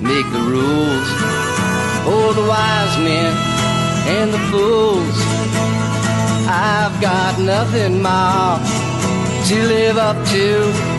make 0.00 0.26
the 0.32 0.40
rules, 0.40 1.08
oh, 2.08 2.32
the 2.34 2.48
wise 2.48 2.98
men 2.98 3.36
and 4.08 4.32
the 4.32 4.38
fools, 4.50 5.16
I've 6.48 6.98
got 7.00 7.38
nothing 7.40 8.02
more 8.02 8.75
to 9.46 9.62
live 9.62 9.96
up 9.96 10.16
to. 10.26 10.96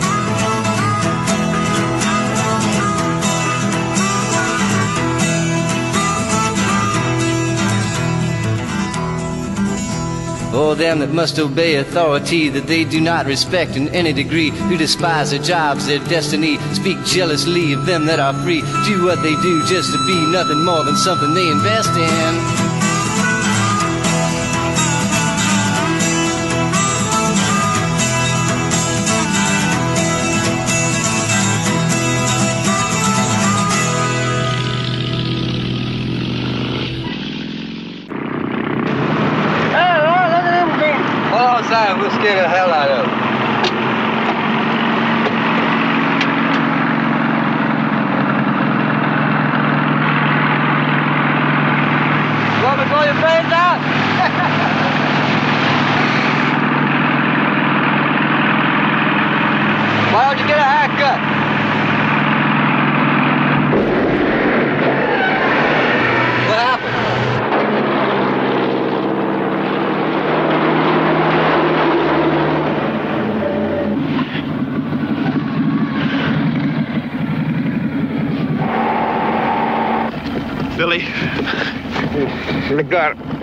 Or 10.56 10.74
them 10.74 11.00
that 11.00 11.10
must 11.12 11.38
obey 11.38 11.76
authority 11.76 12.48
that 12.48 12.66
they 12.66 12.84
do 12.84 13.02
not 13.02 13.26
respect 13.26 13.76
in 13.76 13.88
any 13.88 14.14
degree, 14.14 14.48
who 14.48 14.78
despise 14.78 15.32
their 15.32 15.42
jobs, 15.42 15.86
their 15.86 15.98
destiny, 16.08 16.56
speak 16.72 16.96
jealously 17.04 17.74
of 17.74 17.84
them 17.84 18.06
that 18.06 18.18
are 18.18 18.32
free, 18.42 18.62
do 18.86 19.04
what 19.04 19.22
they 19.22 19.34
do 19.42 19.66
just 19.66 19.92
to 19.92 19.98
be 20.06 20.32
nothing 20.32 20.64
more 20.64 20.84
than 20.84 20.96
something 20.96 21.34
they 21.34 21.48
invest 21.50 21.90
in. 21.90 22.57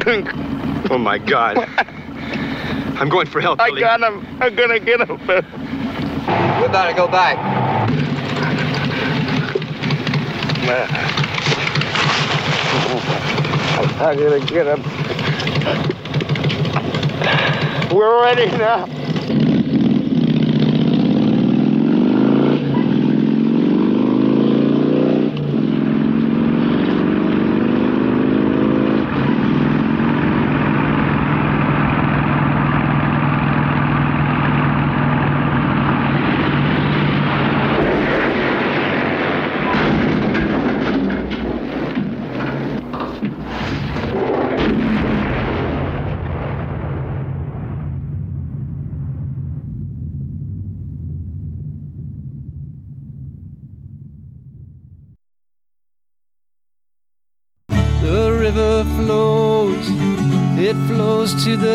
Oh 0.08 1.00
my 1.00 1.18
God. 1.18 1.58
I'm 2.98 3.10
going 3.10 3.26
for 3.26 3.42
help, 3.42 3.58
Billy. 3.58 3.82
got 3.82 4.02
him. 4.02 4.26
I'm 4.40 4.56
gonna 4.56 4.80
get 4.80 5.02
him. 5.02 5.18
We 5.18 6.68
better 6.68 6.94
go 6.96 7.08
back. 7.08 7.38
I'm 14.00 14.18
gonna 14.18 14.46
get 14.46 14.68
him. 14.68 14.84
We're 17.96 18.22
ready 18.22 18.46
now. 18.58 18.95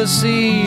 The 0.01 0.07
sea. 0.07 0.62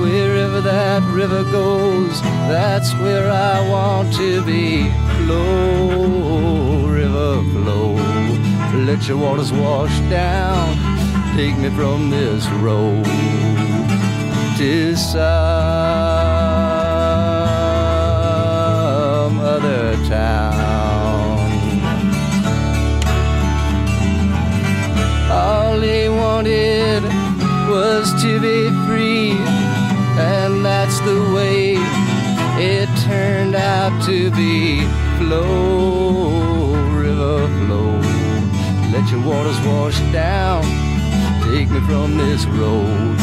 Wherever 0.00 0.62
that 0.62 1.02
river 1.12 1.42
goes, 1.52 2.22
that's 2.48 2.94
where 2.94 3.30
I 3.30 3.68
want 3.68 4.14
to 4.14 4.42
be. 4.42 4.90
Flow, 5.18 6.86
river, 6.88 7.42
flow. 7.52 7.92
Let 8.86 9.06
your 9.06 9.18
waters 9.18 9.52
wash 9.52 9.94
down. 10.08 10.78
Take 11.36 11.58
me 11.58 11.68
from 11.76 12.08
this 12.08 12.48
road 12.64 13.04
to 14.56 14.96
from 41.86 42.16
this 42.16 42.46
road 42.46 43.18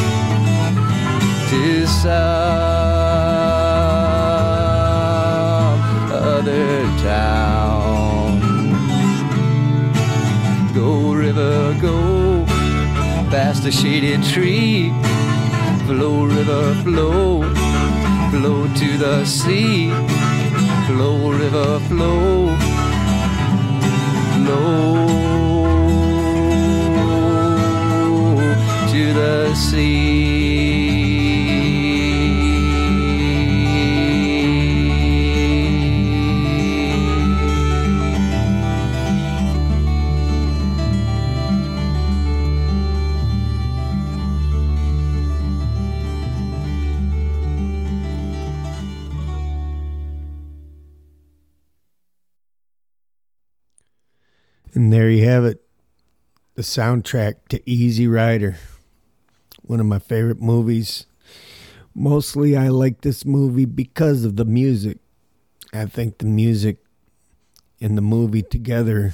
to 1.50 1.88
some 1.88 2.12
other 6.12 6.84
town. 7.04 8.40
Go, 10.74 11.14
river, 11.14 11.76
go 11.82 12.46
past 13.30 13.64
the 13.64 13.72
shaded 13.72 14.24
tree. 14.24 14.92
Flow, 15.88 16.26
river, 16.26 16.74
flow, 16.84 17.42
flow 18.32 18.68
to 18.76 18.98
the 18.98 19.26
sea. 19.26 19.90
Flow, 20.88 21.32
river, 21.32 21.80
flow, 21.88 22.56
flow 24.36 25.21
the 29.22 29.54
sea. 29.54 31.12
And 54.74 54.92
there 54.92 55.12
you 55.12 55.26
have 55.26 55.46
it. 55.46 55.62
The 56.56 56.64
soundtrack 56.64 57.36
to 57.50 57.62
Easy 57.70 58.08
Rider. 58.08 58.58
One 59.72 59.80
of 59.80 59.86
my 59.86 60.00
favorite 60.00 60.42
movies. 60.42 61.06
Mostly 61.96 62.58
I 62.58 62.68
like 62.68 63.00
this 63.00 63.24
movie 63.24 63.64
because 63.64 64.26
of 64.26 64.36
the 64.36 64.44
music. 64.44 64.98
I 65.72 65.86
think 65.86 66.18
the 66.18 66.26
music 66.26 66.76
and 67.80 67.98
the 67.98 68.02
movie 68.02 68.42
together 68.42 69.14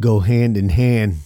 go 0.00 0.20
hand 0.20 0.56
in 0.56 0.70
hand. 0.70 1.16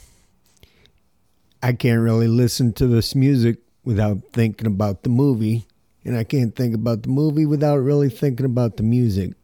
I 1.62 1.74
can't 1.74 2.00
really 2.00 2.26
listen 2.26 2.72
to 2.72 2.88
this 2.88 3.14
music 3.14 3.58
without 3.84 4.18
thinking 4.32 4.66
about 4.66 5.04
the 5.04 5.08
movie, 5.08 5.66
and 6.04 6.16
I 6.16 6.24
can't 6.24 6.56
think 6.56 6.74
about 6.74 7.04
the 7.04 7.08
movie 7.08 7.46
without 7.46 7.76
really 7.76 8.10
thinking 8.10 8.46
about 8.46 8.78
the 8.78 8.82
music. 8.82 9.34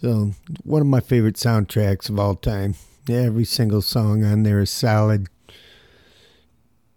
So, 0.00 0.30
one 0.62 0.80
of 0.80 0.86
my 0.86 1.00
favorite 1.00 1.34
soundtracks 1.34 2.08
of 2.08 2.20
all 2.20 2.36
time. 2.36 2.76
Every 3.08 3.44
single 3.44 3.82
song 3.82 4.22
on 4.22 4.44
there 4.44 4.60
is 4.60 4.70
solid. 4.70 5.26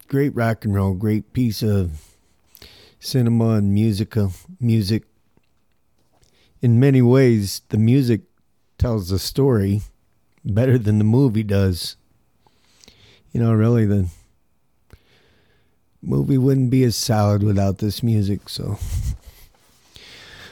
Great 0.08 0.34
rock 0.36 0.64
and 0.64 0.74
roll, 0.74 0.93
great 0.93 1.34
piece 1.34 1.62
of 1.62 2.16
cinema 2.97 3.55
and 3.55 3.74
musical 3.74 4.28
uh, 4.28 4.30
music. 4.60 5.03
In 6.62 6.80
many 6.80 7.01
ways, 7.01 7.62
the 7.70 7.78
music 7.78 8.22
tells 8.78 9.10
the 9.10 9.20
story 9.20 9.82
better 10.45 10.78
than 10.78 10.97
the 10.97 11.03
movie 11.03 11.43
does. 11.43 11.97
You 13.34 13.41
know, 13.41 13.53
really, 13.53 13.86
the 13.86 14.08
movie 16.01 16.38
wouldn't 16.38 16.70
be 16.70 16.86
as 16.86 16.95
solid 16.95 17.43
without 17.43 17.80
this 17.80 18.01
music. 18.01 18.47
So, 18.47 18.80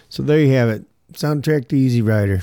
so 0.10 0.22
there 0.22 0.40
you 0.40 0.52
have 0.52 0.68
it. 0.68 0.84
Soundtrack 1.14 1.70
to 1.70 1.78
Easy 1.78 2.02
Rider. 2.02 2.42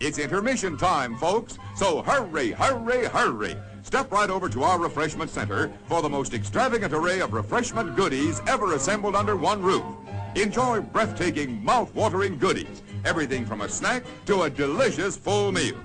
It's 0.00 0.18
intermission 0.18 0.78
time, 0.78 1.16
folks. 1.16 1.58
So 1.76 2.00
hurry, 2.02 2.52
hurry, 2.52 3.04
hurry. 3.04 3.56
Step 3.82 4.10
right 4.12 4.30
over 4.30 4.48
to 4.48 4.62
our 4.62 4.78
refreshment 4.78 5.30
center 5.30 5.72
for 5.86 6.02
the 6.02 6.08
most 6.08 6.34
extravagant 6.34 6.94
array 6.94 7.20
of 7.20 7.32
refreshment 7.32 7.94
goodies 7.96 8.40
ever 8.46 8.74
assembled 8.74 9.16
under 9.16 9.36
one 9.36 9.60
roof. 9.60 9.84
Enjoy 10.34 10.80
breathtaking, 10.80 11.62
mouth-watering 11.62 12.38
goodies. 12.38 12.82
Everything 13.04 13.44
from 13.44 13.60
a 13.60 13.68
snack 13.68 14.04
to 14.26 14.42
a 14.42 14.50
delicious 14.50 15.16
full 15.16 15.52
meal. 15.52 15.76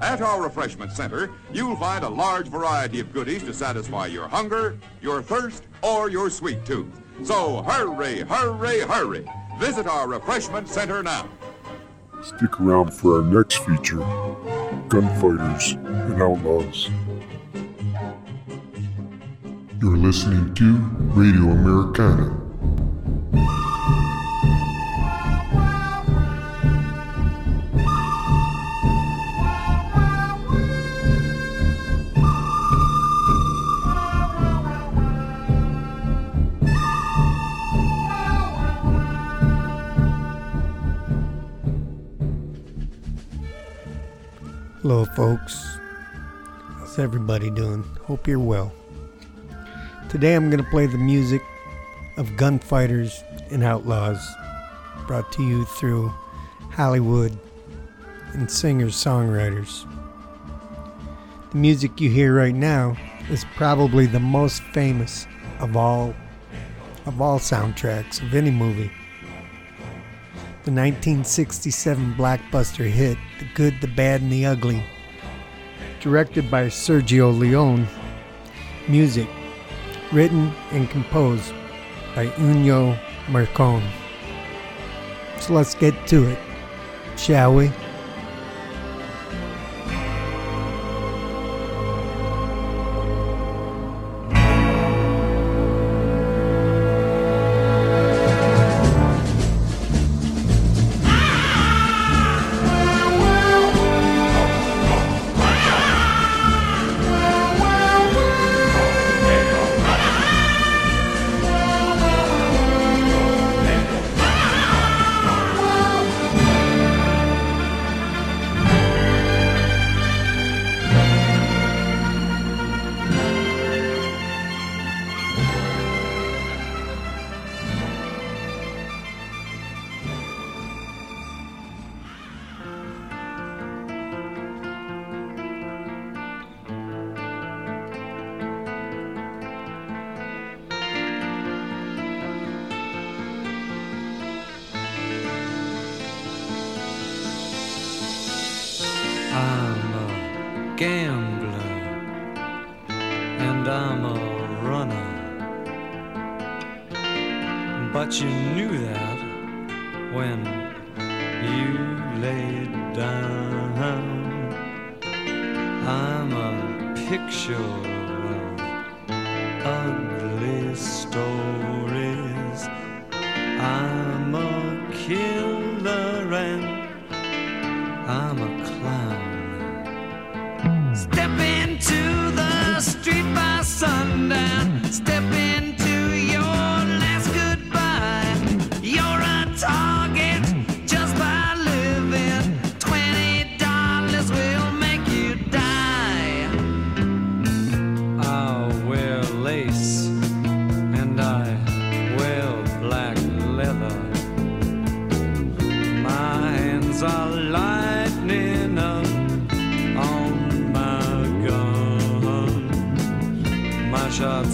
At 0.00 0.20
our 0.20 0.42
refreshment 0.42 0.92
center, 0.92 1.30
you'll 1.52 1.76
find 1.76 2.04
a 2.04 2.08
large 2.08 2.48
variety 2.48 2.98
of 3.00 3.12
goodies 3.12 3.44
to 3.44 3.54
satisfy 3.54 4.06
your 4.06 4.26
hunger, 4.26 4.78
your 5.00 5.22
thirst, 5.22 5.64
or 5.82 6.10
your 6.10 6.30
sweet 6.30 6.64
tooth. 6.64 7.00
So 7.22 7.62
hurry, 7.62 8.20
hurry, 8.20 8.80
hurry. 8.80 9.26
Visit 9.58 9.86
our 9.86 10.08
refreshment 10.08 10.68
center 10.68 11.02
now. 11.02 11.28
Stick 12.22 12.60
around 12.60 12.92
for 12.92 13.18
our 13.18 13.22
next 13.22 13.58
feature 13.58 14.04
Gunfighters 14.88 15.72
and 15.72 16.22
Outlaws. 16.22 16.90
You're 19.80 19.96
listening 19.96 20.54
to 20.54 20.76
Radio 21.14 21.50
Americana. 21.50 22.40
Hello, 44.82 45.04
folks. 45.16 45.78
How's 46.78 46.98
everybody 46.98 47.50
doing? 47.50 47.82
Hope 48.06 48.28
you're 48.28 48.38
well. 48.38 48.72
Today 50.14 50.36
I'm 50.36 50.48
going 50.48 50.62
to 50.62 50.70
play 50.70 50.86
the 50.86 50.96
music 50.96 51.42
of 52.16 52.36
gunfighters 52.36 53.24
and 53.50 53.64
outlaws, 53.64 54.24
brought 55.08 55.32
to 55.32 55.42
you 55.42 55.64
through 55.64 56.08
Hollywood 56.70 57.36
and 58.32 58.48
singers 58.48 58.94
songwriters. 58.94 59.84
The 61.50 61.56
music 61.56 62.00
you 62.00 62.10
hear 62.10 62.32
right 62.32 62.54
now 62.54 62.96
is 63.28 63.44
probably 63.56 64.06
the 64.06 64.20
most 64.20 64.62
famous 64.72 65.26
of 65.58 65.76
all 65.76 66.14
of 67.06 67.20
all 67.20 67.40
soundtracks 67.40 68.22
of 68.22 68.34
any 68.34 68.52
movie. 68.52 68.92
The 70.62 70.70
1967 70.70 72.14
blockbuster 72.14 72.88
hit 72.88 73.18
The 73.40 73.48
Good, 73.56 73.80
the 73.80 73.88
Bad, 73.88 74.20
and 74.22 74.30
the 74.30 74.46
Ugly, 74.46 74.80
directed 75.98 76.52
by 76.52 76.66
Sergio 76.66 77.36
Leone. 77.36 77.88
Music 78.86 79.26
written 80.14 80.52
and 80.70 80.88
composed 80.88 81.52
by 82.14 82.28
Ennio 82.28 82.96
Morricone. 83.26 83.82
So 85.40 85.52
let's 85.54 85.74
get 85.74 86.06
to 86.06 86.24
it, 86.30 86.38
shall 87.16 87.54
we? 87.54 87.72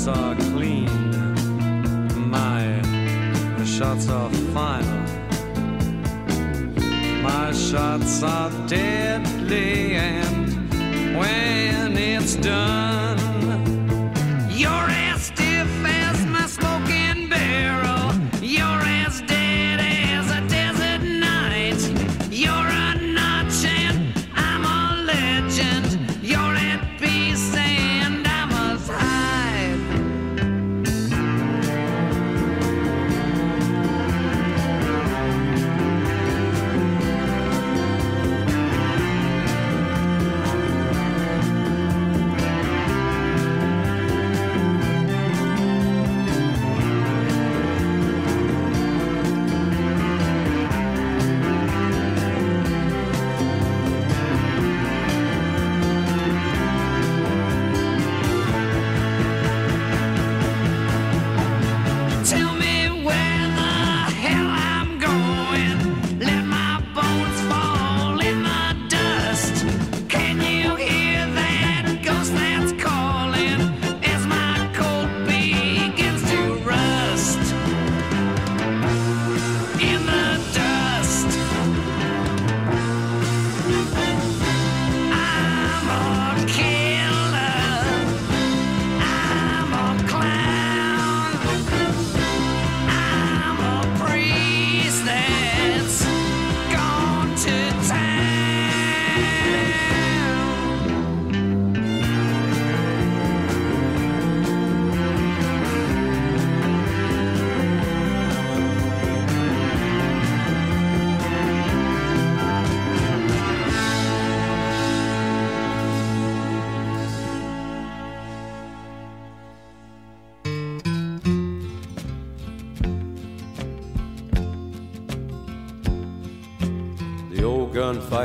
Shots 0.01 0.19
are 0.19 0.35
clean. 0.35 0.89
My 2.31 2.81
shots 3.65 4.09
are 4.09 4.31
final. 4.55 5.01
My 7.23 7.53
shots 7.53 8.23
are 8.23 8.51
deadly, 8.67 9.97
and 9.97 11.19
when 11.19 11.99
it's 11.99 12.37
done, 12.37 13.00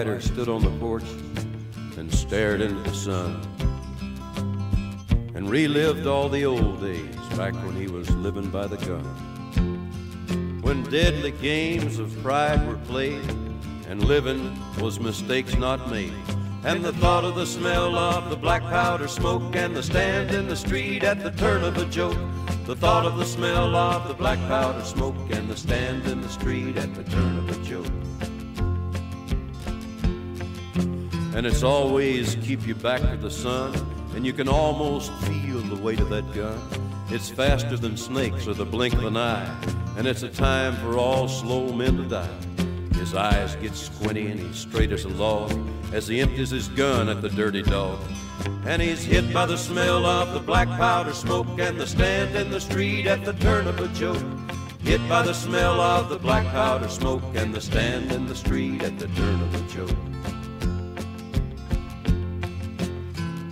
gunfighter 0.05 0.21
stood 0.21 0.49
on 0.49 0.61
the 0.61 0.79
porch 0.79 1.03
and 1.97 2.13
stared 2.13 2.61
into 2.61 2.81
the 2.89 2.95
sun 2.95 3.41
and 5.33 5.49
relived 5.49 6.05
all 6.05 6.29
the 6.29 6.45
old 6.45 6.79
days 6.79 7.15
back 7.35 7.53
when 7.65 7.75
he 7.75 7.87
was 7.87 8.09
living 8.17 8.49
by 8.51 8.67
the 8.67 8.77
gun. 8.77 9.03
When 10.61 10.83
deadly 10.83 11.31
games 11.31 11.97
of 11.97 12.15
pride 12.21 12.67
were 12.67 12.77
played 12.87 13.27
and 13.87 14.03
living 14.03 14.55
was 14.79 14.99
mistakes 14.99 15.55
not 15.55 15.89
made. 15.89 16.13
And 16.63 16.83
the 16.83 16.93
thought 16.93 17.23
of 17.23 17.35
the 17.35 17.45
smell 17.45 17.95
of 17.95 18.29
the 18.29 18.37
black 18.37 18.61
powder 18.61 19.07
smoke 19.07 19.55
and 19.55 19.75
the 19.75 19.83
stand 19.83 20.31
in 20.31 20.47
the 20.47 20.55
street 20.55 21.03
at 21.03 21.23
the 21.23 21.31
turn 21.31 21.63
of 21.63 21.77
a 21.77 21.85
joke. 21.85 22.17
The 22.65 22.75
thought 22.75 23.05
of 23.05 23.17
the 23.17 23.25
smell 23.25 23.75
of 23.75 24.07
the 24.07 24.13
black 24.13 24.39
powder 24.47 24.83
smoke 24.83 25.15
and 25.31 25.47
the 25.49 25.57
stand 25.57 26.05
in 26.05 26.21
the 26.21 26.29
street 26.29 26.77
at 26.77 26.93
the 26.93 27.03
turn 27.03 27.37
of 27.37 27.49
a 27.49 27.63
joke. 27.63 28.04
And 31.35 31.45
it's 31.45 31.63
always 31.63 32.35
keep 32.35 32.65
you 32.65 32.75
back 32.75 33.01
to 33.01 33.17
the 33.17 33.29
sun, 33.29 33.73
and 34.15 34.25
you 34.25 34.31
can 34.31 34.47
almost 34.47 35.11
feel 35.25 35.59
the 35.59 35.75
weight 35.75 35.99
of 35.99 36.07
that 36.07 36.33
gun. 36.33 36.57
It's 37.09 37.29
faster 37.29 37.75
than 37.75 37.97
snakes 37.97 38.47
or 38.47 38.53
the 38.53 38.63
blink 38.63 38.93
of 38.93 39.03
an 39.03 39.17
eye, 39.17 39.53
and 39.97 40.07
it's 40.07 40.23
a 40.23 40.29
time 40.29 40.77
for 40.77 40.97
all 40.97 41.27
slow 41.27 41.73
men 41.73 41.97
to 41.97 42.03
die. 42.03 42.29
His 42.93 43.13
eyes 43.13 43.57
get 43.57 43.75
squinty 43.75 44.27
and 44.27 44.39
he's 44.39 44.55
straight 44.55 44.93
as 44.93 45.03
a 45.03 45.09
log 45.09 45.51
as 45.91 46.07
he 46.07 46.21
empties 46.21 46.51
his 46.51 46.69
gun 46.69 47.09
at 47.09 47.21
the 47.21 47.29
dirty 47.29 47.63
dog. 47.63 47.99
And 48.65 48.81
he's 48.81 49.03
hit 49.03 49.33
by 49.33 49.45
the 49.45 49.57
smell 49.57 50.05
of 50.05 50.33
the 50.33 50.39
black 50.39 50.69
powder 50.69 51.13
smoke 51.13 51.59
and 51.59 51.77
the 51.77 51.85
stand 51.85 52.33
in 52.37 52.49
the 52.49 52.61
street 52.61 53.07
at 53.07 53.25
the 53.25 53.33
turn 53.33 53.67
of 53.67 53.77
a 53.81 53.89
joke. 53.89 54.23
Hit 54.83 55.01
by 55.09 55.21
the 55.21 55.33
smell 55.33 55.81
of 55.81 56.07
the 56.07 56.17
black 56.17 56.47
powder 56.47 56.87
smoke 56.87 57.23
and 57.35 57.53
the 57.53 57.59
stand 57.59 58.13
in 58.13 58.25
the 58.25 58.35
street 58.35 58.81
at 58.83 58.97
the 58.97 59.07
turn 59.09 59.41
of 59.41 59.53
a 59.53 59.73
joke. 59.73 60.14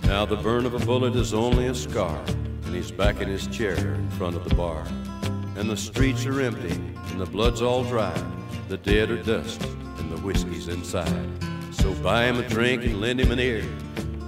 Now 0.06 0.24
the 0.26 0.36
burn 0.36 0.66
of 0.66 0.74
a 0.74 0.84
bullet 0.84 1.16
is 1.16 1.32
only 1.32 1.66
a 1.66 1.74
scar, 1.74 2.22
and 2.26 2.74
he's 2.74 2.90
back 2.90 3.20
in 3.20 3.28
his 3.28 3.46
chair 3.46 3.76
in 3.76 4.10
front 4.10 4.36
of 4.36 4.48
the 4.48 4.54
bar. 4.54 4.84
And 5.56 5.68
the 5.68 5.76
streets 5.76 6.26
are 6.26 6.40
empty, 6.40 6.72
and 6.72 7.20
the 7.20 7.26
blood's 7.26 7.62
all 7.62 7.84
dry. 7.84 8.14
The 8.68 8.76
dead 8.76 9.10
are 9.10 9.22
dust, 9.22 9.62
and 9.62 10.10
the 10.10 10.20
whiskey's 10.20 10.68
inside. 10.68 11.28
So 11.72 11.94
buy 11.94 12.24
him 12.26 12.38
a 12.38 12.48
drink 12.48 12.84
and 12.84 13.00
lend 13.00 13.20
him 13.20 13.30
an 13.30 13.38
ear. 13.40 13.64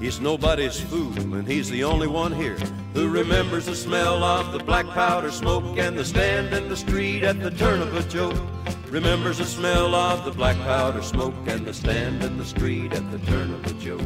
He's 0.01 0.21
nobody's 0.21 0.81
fool, 0.81 1.13
and 1.35 1.47
he's 1.47 1.71
the 1.71 1.85
only 1.85 2.07
one 2.07 2.33
here 2.33 2.59
who 2.93 3.11
remembers 3.11 3.67
the 3.67 3.77
smell 3.77 4.25
of 4.25 4.53
the 4.53 4.59
black 4.59 4.87
powder 4.87 5.31
smoke 5.31 5.79
and 5.79 5.99
the 5.99 6.05
stand 6.05 6.55
in 6.55 6.69
the 6.69 6.77
street 6.77 7.23
at 7.23 7.41
the 7.41 7.51
turn 7.51 7.83
of 7.83 7.95
a 7.95 8.03
joke. 8.05 8.41
Remembers 8.89 9.39
the 9.39 9.45
smell 9.45 9.95
of 9.95 10.25
the 10.25 10.31
black 10.31 10.57
powder 10.59 11.03
smoke 11.03 11.35
and 11.47 11.67
the 11.67 11.75
stand 11.75 12.23
in 12.23 12.39
the 12.39 12.45
street 12.45 12.95
at 12.95 13.11
the 13.11 13.19
turn 13.19 13.53
of 13.53 13.67
a 13.67 13.75
joke. 13.75 14.01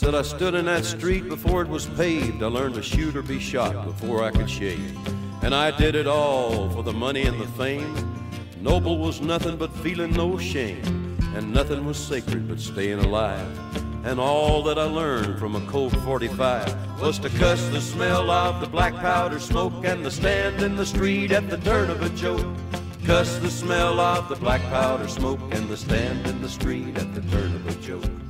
Said 0.00 0.14
I 0.14 0.22
stood 0.22 0.54
in 0.54 0.64
that 0.64 0.86
street 0.86 1.28
before 1.28 1.60
it 1.60 1.68
was 1.68 1.84
paved. 1.84 2.42
I 2.42 2.46
learned 2.46 2.76
to 2.76 2.82
shoot 2.82 3.14
or 3.14 3.20
be 3.20 3.38
shot 3.38 3.84
before 3.84 4.24
I 4.24 4.30
could 4.30 4.48
shave. 4.48 4.96
And 5.42 5.54
I 5.54 5.76
did 5.76 5.94
it 5.94 6.06
all 6.06 6.70
for 6.70 6.82
the 6.82 6.94
money 6.94 7.24
and 7.24 7.38
the 7.38 7.46
fame. 7.48 7.94
Noble 8.62 8.96
was 8.96 9.20
nothing 9.20 9.58
but 9.58 9.76
feeling 9.76 10.14
no 10.14 10.38
shame. 10.38 11.18
And 11.34 11.52
nothing 11.52 11.84
was 11.84 11.98
sacred 11.98 12.48
but 12.48 12.60
staying 12.60 13.00
alive. 13.00 13.46
And 14.02 14.18
all 14.18 14.62
that 14.62 14.78
I 14.78 14.84
learned 14.84 15.38
from 15.38 15.54
a 15.54 15.60
Colt 15.66 15.94
45 15.96 17.02
was 17.02 17.18
to 17.18 17.28
cuss 17.28 17.62
the 17.68 17.82
smell 17.82 18.30
of 18.30 18.62
the 18.62 18.68
black 18.68 18.94
powder 18.94 19.38
smoke 19.38 19.84
and 19.84 20.02
the 20.02 20.10
stand 20.10 20.62
in 20.62 20.76
the 20.76 20.86
street 20.86 21.30
at 21.30 21.50
the 21.50 21.58
turn 21.58 21.90
of 21.90 22.00
a 22.00 22.08
joke. 22.08 22.46
Cuss 23.04 23.36
the 23.40 23.50
smell 23.50 24.00
of 24.00 24.30
the 24.30 24.36
black 24.36 24.62
powder 24.70 25.08
smoke 25.08 25.40
and 25.50 25.68
the 25.68 25.76
stand 25.76 26.26
in 26.26 26.40
the 26.40 26.48
street 26.48 26.96
at 26.96 27.14
the 27.14 27.20
turn 27.30 27.54
of 27.54 27.66
a 27.66 27.74
joke. 27.82 28.29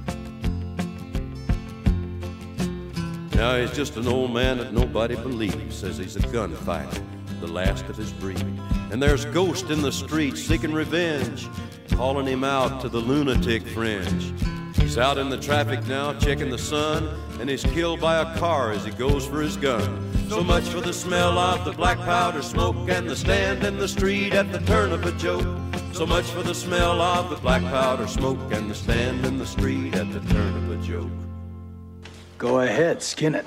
Now 3.40 3.56
he's 3.56 3.72
just 3.72 3.96
an 3.96 4.06
old 4.06 4.34
man 4.34 4.58
that 4.58 4.74
nobody 4.74 5.16
believes. 5.16 5.74
Says 5.74 5.96
he's 5.96 6.14
a 6.14 6.20
gunfighter, 6.28 7.02
the 7.40 7.46
last 7.46 7.86
of 7.86 7.96
his 7.96 8.12
breed. 8.12 8.44
And 8.92 9.02
there's 9.02 9.24
ghosts 9.24 9.70
in 9.70 9.80
the 9.80 9.90
streets 9.90 10.42
seeking 10.42 10.74
revenge, 10.74 11.48
calling 11.92 12.26
him 12.26 12.44
out 12.44 12.82
to 12.82 12.90
the 12.90 12.98
lunatic 12.98 13.66
fringe. 13.68 14.34
He's 14.76 14.98
out 14.98 15.16
in 15.16 15.30
the 15.30 15.38
traffic 15.38 15.86
now, 15.86 16.12
checking 16.18 16.50
the 16.50 16.58
sun, 16.58 17.08
and 17.40 17.48
he's 17.48 17.62
killed 17.62 17.98
by 17.98 18.18
a 18.18 18.38
car 18.38 18.72
as 18.72 18.84
he 18.84 18.90
goes 18.90 19.24
for 19.24 19.40
his 19.40 19.56
gun. 19.56 20.12
So 20.28 20.44
much 20.44 20.64
for 20.64 20.82
the 20.82 20.92
smell 20.92 21.38
of 21.38 21.64
the 21.64 21.72
black 21.72 21.96
powder 22.00 22.42
smoke 22.42 22.90
and 22.90 23.08
the 23.08 23.16
stand 23.16 23.64
in 23.64 23.78
the 23.78 23.88
street 23.88 24.34
at 24.34 24.52
the 24.52 24.60
turn 24.60 24.92
of 24.92 25.06
a 25.06 25.12
joke. 25.12 25.46
So 25.94 26.04
much 26.04 26.26
for 26.26 26.42
the 26.42 26.54
smell 26.54 27.00
of 27.00 27.30
the 27.30 27.36
black 27.36 27.62
powder 27.62 28.06
smoke 28.06 28.52
and 28.52 28.70
the 28.70 28.74
stand 28.74 29.24
in 29.24 29.38
the 29.38 29.46
street 29.46 29.94
at 29.94 30.12
the 30.12 30.20
turn 30.30 30.54
of 30.58 30.70
a 30.78 30.86
joke. 30.86 31.29
Go 32.40 32.60
ahead, 32.60 33.02
skin 33.02 33.34
it. 33.34 33.44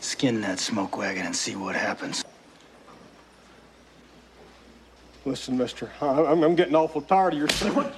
Skin 0.00 0.40
that 0.40 0.58
smoke 0.58 0.98
wagon 0.98 1.26
and 1.26 1.34
see 1.34 1.54
what 1.54 1.76
happens. 1.76 2.24
Listen, 5.24 5.56
mister, 5.56 5.92
I'm, 6.00 6.42
I'm 6.42 6.56
getting 6.56 6.74
awful 6.74 7.02
tired 7.02 7.34
of 7.34 7.38
your... 7.38 7.48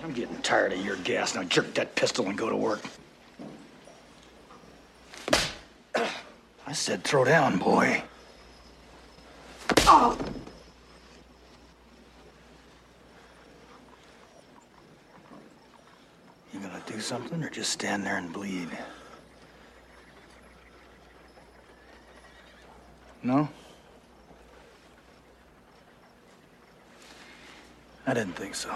I'm 0.05 0.13
getting 0.13 0.37
tired 0.43 0.75
of 0.75 0.85
your 0.85 0.97
gas. 0.97 1.35
Now 1.35 1.45
jerk 1.45 1.73
that 1.75 1.95
pistol 1.95 2.27
and 2.27 2.37
go 2.37 2.51
to 2.51 2.57
work. 2.57 2.83
I 5.95 6.73
said 6.73 7.05
throw 7.05 7.25
down, 7.25 7.57
boy. 7.57 8.03
Oh. 9.87 10.19
You 16.53 16.61
gonna 16.61 16.83
do 16.87 17.01
something 17.01 17.43
or 17.43 17.49
just 17.49 17.71
stand 17.71 18.05
there 18.05 18.19
and 18.19 18.31
bleed? 18.31 18.69
No? 23.23 23.49
I 28.07 28.15
didn't 28.15 28.35
think 28.35 28.55
so. 28.55 28.71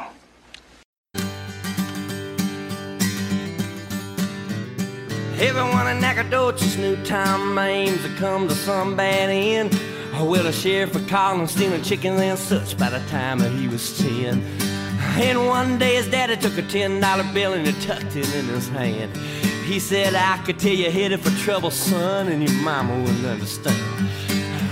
Everyone 5.39 5.89
in 5.89 6.01
Nacogdoches 6.01 6.77
knew 6.77 6.97
Tom 7.05 7.59
Ames 7.59 8.03
had 8.03 8.17
come 8.19 8.47
to 8.49 8.55
some 8.55 8.97
bad 8.97 9.31
end. 9.31 9.71
Oh, 10.15 10.29
well, 10.31 10.45
the 10.45 10.53
sheriff 10.53 10.95
would 10.95 11.09
call 11.09 11.39
him 11.39 11.47
stealing 11.47 11.83
chickens 11.83 12.21
and 12.21 12.39
such 12.39 12.77
by 12.77 12.91
the 12.91 13.01
time 13.09 13.39
that 13.39 13.51
he 13.53 13.67
was 13.69 13.99
ten. 13.99 14.43
And 15.01 15.47
one 15.47 15.79
day 15.79 15.97
his 15.97 16.09
daddy 16.09 16.37
took 16.37 16.57
a 16.59 16.63
ten 16.63 17.01
dollar 17.01 17.25
bill 17.33 17.55
and 17.55 17.67
he 17.67 17.73
tucked 17.85 18.17
it 18.17 18.35
in 18.35 18.45
his 18.47 18.69
hand. 18.69 19.17
He 19.65 19.81
said, 19.81 20.15
I 20.15 20.37
could 20.45 20.59
tell 20.59 20.73
you 20.73 20.91
headed 20.91 21.21
for 21.21 21.31
trouble, 21.43 21.71
son, 21.71 22.29
and 22.29 22.43
your 22.47 22.63
mama 22.63 22.99
wouldn't 23.01 23.25
understand. 23.25 24.11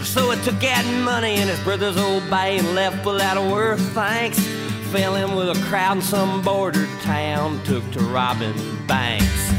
So 0.03 0.33
it 0.33 0.43
took 0.43 0.63
out 0.65 0.85
money 1.05 1.37
in 1.37 1.49
his 1.49 1.61
brother's 1.61 1.97
old 1.97 2.29
bay 2.29 2.59
and 2.59 2.75
left 2.75 3.07
without 3.07 3.37
a 3.37 3.43
word 3.43 3.75
of 3.75 3.81
thanks. 3.93 4.39
Fell 4.91 5.15
in 5.15 5.37
with 5.37 5.49
a 5.57 5.61
crowd 5.67 5.99
in 5.99 6.03
some 6.03 6.43
border 6.43 6.87
town, 7.03 7.63
took 7.65 7.89
to 7.93 8.01
robbing 8.01 8.55
banks. 8.87 9.53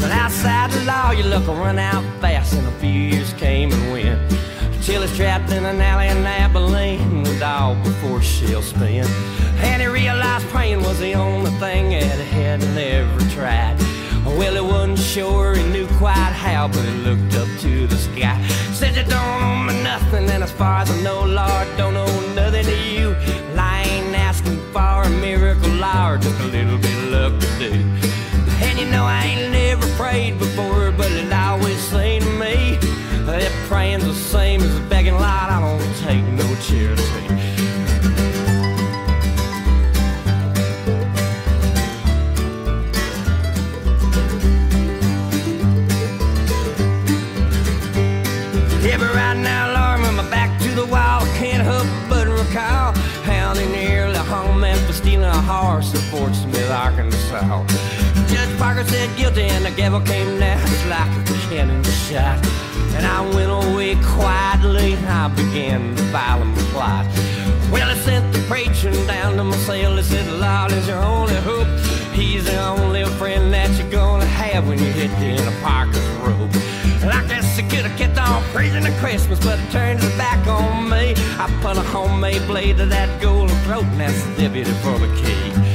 But 0.00 0.10
outside 0.10 0.70
the 0.72 0.84
law, 0.86 1.12
your 1.12 1.26
luck 1.26 1.46
will 1.46 1.54
run 1.54 1.78
out 1.78 2.02
fast, 2.20 2.54
and 2.54 2.66
a 2.66 2.72
few 2.72 2.90
years 2.90 3.32
came 3.34 3.72
and 3.72 3.92
went. 3.92 4.18
Till 4.82 5.02
he's 5.02 5.14
trapped 5.16 5.52
in 5.52 5.64
an 5.66 5.80
alley 5.82 6.08
in 6.08 6.26
Abilene 6.26 7.07
all 7.42 7.74
before 7.76 8.22
she'll 8.22 8.62
spin. 8.62 9.06
And 9.60 9.82
he 9.82 9.88
realized 9.88 10.46
praying 10.48 10.82
was 10.82 10.98
the 10.98 11.14
only 11.14 11.50
thing 11.52 11.90
that 11.90 12.18
he 12.18 12.40
had 12.42 12.60
never 12.74 13.20
tried. 13.30 13.76
Well, 14.24 14.54
he 14.54 14.60
wasn't 14.60 14.98
sure, 14.98 15.54
he 15.54 15.62
knew 15.70 15.86
quite 15.98 16.14
how, 16.14 16.68
but 16.68 16.84
he 16.84 16.92
looked 17.08 17.34
up 17.34 17.48
to 17.60 17.86
the 17.86 17.96
sky. 17.96 18.40
Said, 18.72 18.96
You 18.96 19.04
don't 19.04 19.42
owe 19.42 19.64
me 19.64 19.82
nothing, 19.82 20.28
and 20.30 20.42
as 20.42 20.52
far 20.52 20.82
as 20.82 20.90
I 20.90 21.00
know, 21.02 21.24
Lord, 21.24 21.66
don't 21.76 21.96
owe 21.96 22.34
nothing 22.34 22.64
to 22.64 22.76
you. 22.92 23.10
Well, 23.48 23.60
I 23.60 23.82
ain't 23.82 24.14
asking 24.14 24.58
for 24.72 25.02
a 25.02 25.08
miracle, 25.08 25.70
Lord, 25.70 26.22
just 26.22 26.40
a 26.40 26.44
little 26.44 26.78
bit 26.78 26.96
of 27.04 27.10
luck 27.10 27.40
to 27.40 27.58
do. 27.58 27.72
And 28.66 28.78
you 28.78 28.86
know, 28.90 29.04
I 29.04 29.24
ain't 29.24 29.52
never 29.52 29.86
prayed 29.96 30.38
before, 30.38 30.92
but 30.92 31.10
it 31.10 31.32
always 31.32 31.78
seemed 31.78 32.24
to 32.24 32.32
me 32.32 32.78
that 33.24 33.50
praying's 33.68 34.04
the 34.04 34.14
same 34.14 34.60
as 34.62 34.80
begging, 34.88 35.14
Lord, 35.14 35.24
I 35.24 35.60
don't 35.60 35.87
charity. 36.60 37.02
Yeah, 48.82 48.96
but 48.98 49.14
right 49.14 49.36
now, 49.36 49.70
alarm 49.70 50.04
on 50.04 50.16
my 50.16 50.30
back 50.30 50.60
to 50.62 50.68
the 50.74 50.86
wall. 50.86 51.20
Can't 51.36 51.62
help 51.62 51.86
but 52.08 52.26
recall 52.26 52.92
how 53.24 53.54
they 53.54 53.66
nearly 53.70 54.16
hung 54.16 54.60
me 54.60 54.74
for 54.86 54.92
stealing 54.92 55.24
a 55.24 55.42
horse 55.42 55.94
in 55.94 56.00
Fort 56.10 56.34
Smith, 56.34 56.70
Arkansas. 56.70 57.87
Parker 58.78 58.92
said 58.92 59.16
guilty, 59.16 59.42
and 59.42 59.64
the 59.64 59.72
gavel 59.72 60.00
came 60.02 60.38
down 60.38 60.62
like 60.88 61.10
a 61.10 61.48
cannon 61.50 61.82
shot. 61.82 62.38
And 62.94 63.04
I 63.04 63.22
went 63.34 63.50
away 63.50 63.96
quietly, 64.04 64.92
and 64.92 65.06
I 65.06 65.26
began 65.26 65.96
to 65.96 66.02
file 66.12 66.40
a 66.40 66.54
plot. 66.70 67.04
Well, 67.72 67.90
I 67.90 67.94
sent 68.04 68.32
the 68.32 68.38
preacher 68.42 68.92
down 69.08 69.36
to 69.38 69.42
my 69.42 69.56
cell. 69.56 69.96
He 69.96 70.02
said, 70.04 70.28
Lord 70.30 70.70
is 70.70 70.86
your 70.86 70.98
only 70.98 71.34
hope. 71.34 71.66
He's 72.14 72.44
the 72.44 72.56
only 72.60 73.04
friend 73.18 73.52
that 73.52 73.76
you're 73.76 73.90
gonna 73.90 74.24
have 74.24 74.68
when 74.68 74.78
you 74.78 74.92
hit 74.92 75.10
the 75.18 75.44
of 75.44 75.60
Parker's 75.60 75.98
rope. 76.22 76.54
And 77.02 77.10
I 77.10 77.26
guess 77.26 77.58
I 77.58 77.62
could 77.62 77.84
have 77.84 77.98
kept 77.98 78.16
on 78.16 78.44
preaching 78.54 78.84
to 78.84 78.92
Christmas, 79.00 79.40
but 79.40 79.58
it 79.58 79.70
turned 79.72 79.98
his 79.98 80.14
back 80.16 80.46
on 80.46 80.88
me. 80.88 81.14
I 81.36 81.50
put 81.62 81.76
a 81.76 81.82
homemade 81.82 82.46
blade 82.46 82.76
to 82.76 82.86
that 82.86 83.20
golden 83.20 83.56
throat, 83.64 83.86
and 83.86 84.00
that's 84.00 84.22
the 84.22 84.42
deputy 84.42 84.70
for 84.82 84.96
the 85.00 85.08
key. 85.16 85.67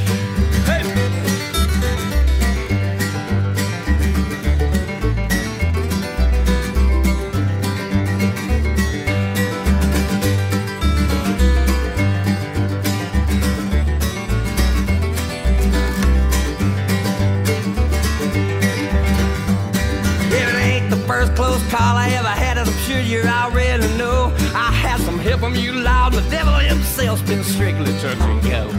Himself's 26.96 27.24
been 27.24 27.44
strictly 27.44 27.92
touch 28.00 28.20
and 28.20 28.42
go. 28.44 28.70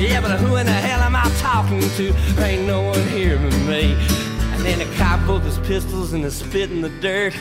Yeah, 0.00 0.22
but 0.22 0.40
who 0.40 0.56
in 0.56 0.64
the 0.64 0.72
hell 0.72 1.00
am 1.00 1.14
I 1.14 1.30
talking 1.40 1.80
to? 1.80 2.14
Ain't 2.42 2.66
no 2.66 2.82
one 2.82 3.06
here 3.08 3.36
but 3.36 3.52
me. 3.68 3.92
And 4.54 4.64
then 4.64 4.78
the 4.78 4.96
cop 4.96 5.20
pulled 5.26 5.42
his 5.42 5.58
pistols 5.58 6.14
and 6.14 6.24
he 6.24 6.30
spit 6.30 6.70
in 6.70 6.80
the 6.80 6.88
dirt, 6.88 7.34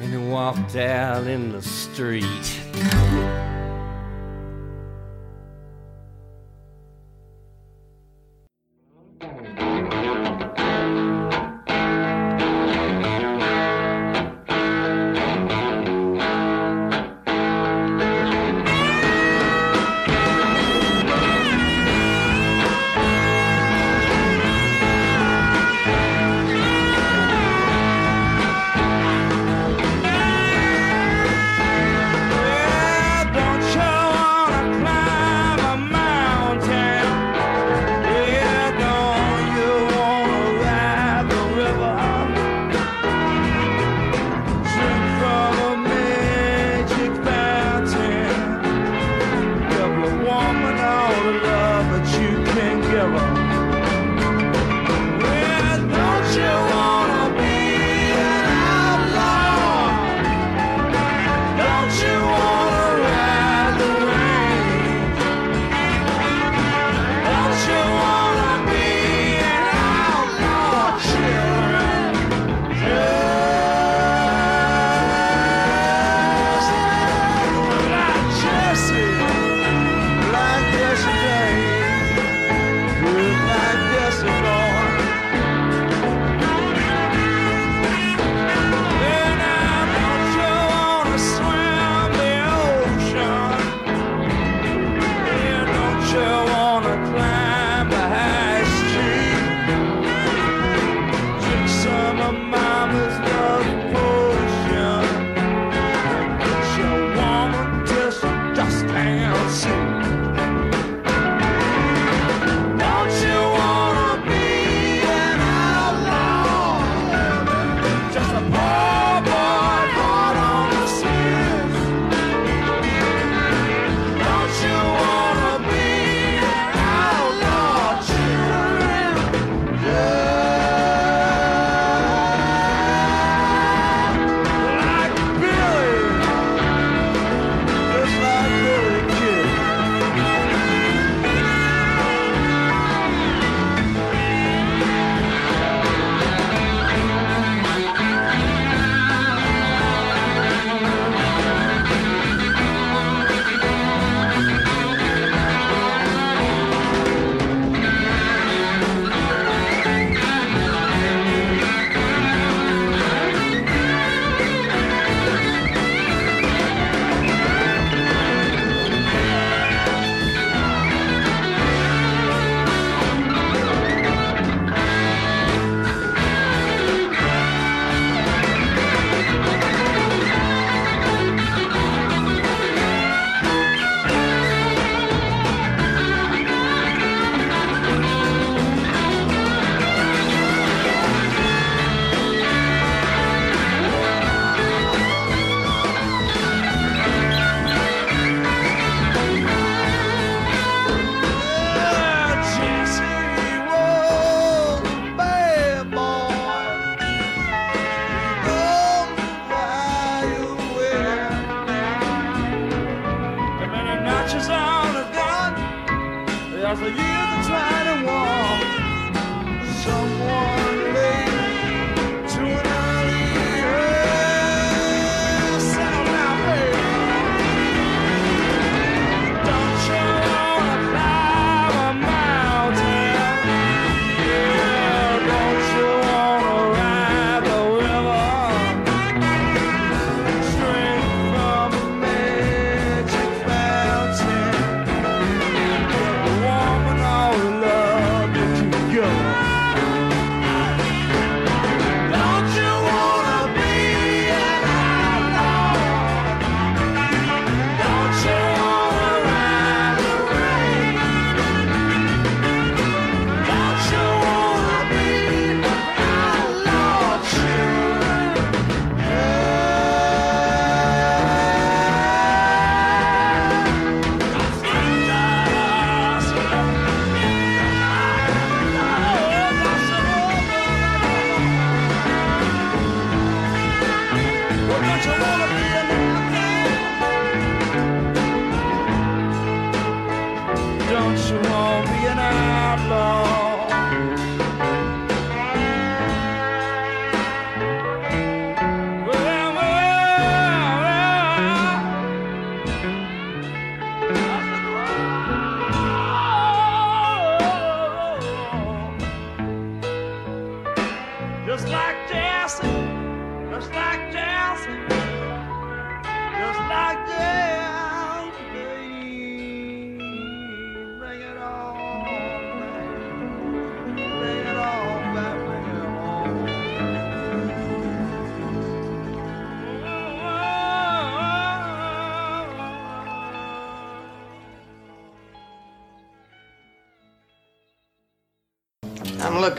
and 0.00 0.10
he 0.10 0.16
walked 0.16 0.76
out 0.76 1.26
in 1.26 1.52
the 1.52 1.60
street. 1.60 2.22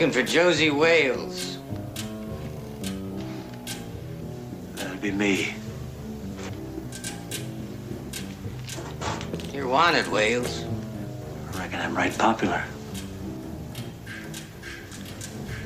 Looking 0.02 0.20
for 0.20 0.28
Josey 0.28 0.70
Wales. 0.70 1.58
That'd 4.74 5.00
be 5.00 5.12
me. 5.12 5.54
You're 9.52 9.68
wanted, 9.68 10.08
Wales. 10.08 10.64
I 11.54 11.58
reckon 11.60 11.78
I'm 11.78 11.96
right 11.96 12.18
popular. 12.18 12.64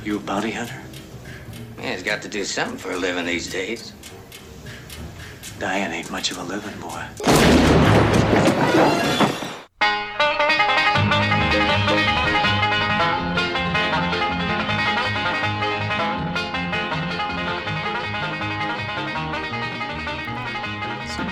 You 0.05 0.19
a 0.19 0.21
bounty 0.21 0.51
hunter? 0.51 0.83
Man's 1.79 2.03
got 2.03 2.21
to 2.21 2.29
do 2.29 2.45
something 2.45 2.77
for 2.77 2.93
a 2.93 2.97
living 2.99 3.25
these 3.25 3.51
days. 3.51 3.95
Dying 5.59 5.91
ain't 5.93 6.11
much 6.11 6.31
of 6.31 6.37
a 6.37 6.43
living, 6.43 6.79
boy. 6.79 7.56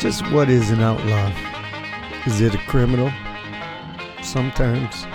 Just 0.05 0.31
what 0.33 0.51
is 0.51 0.71
an 0.71 0.83
outlaw? 0.83 1.33
Is 2.27 2.43
it 2.43 2.55
a 2.55 2.59
criminal? 2.67 3.11
Sometimes. 4.23 5.07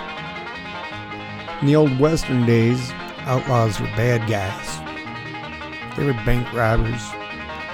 In 1.60 1.68
the 1.68 1.76
old 1.76 1.96
Western 2.00 2.44
days, 2.44 2.90
outlaws 3.20 3.78
were 3.78 3.86
bad 3.94 4.28
guys. 4.28 5.96
They 5.96 6.04
were 6.04 6.12
bank 6.24 6.52
robbers, 6.52 7.00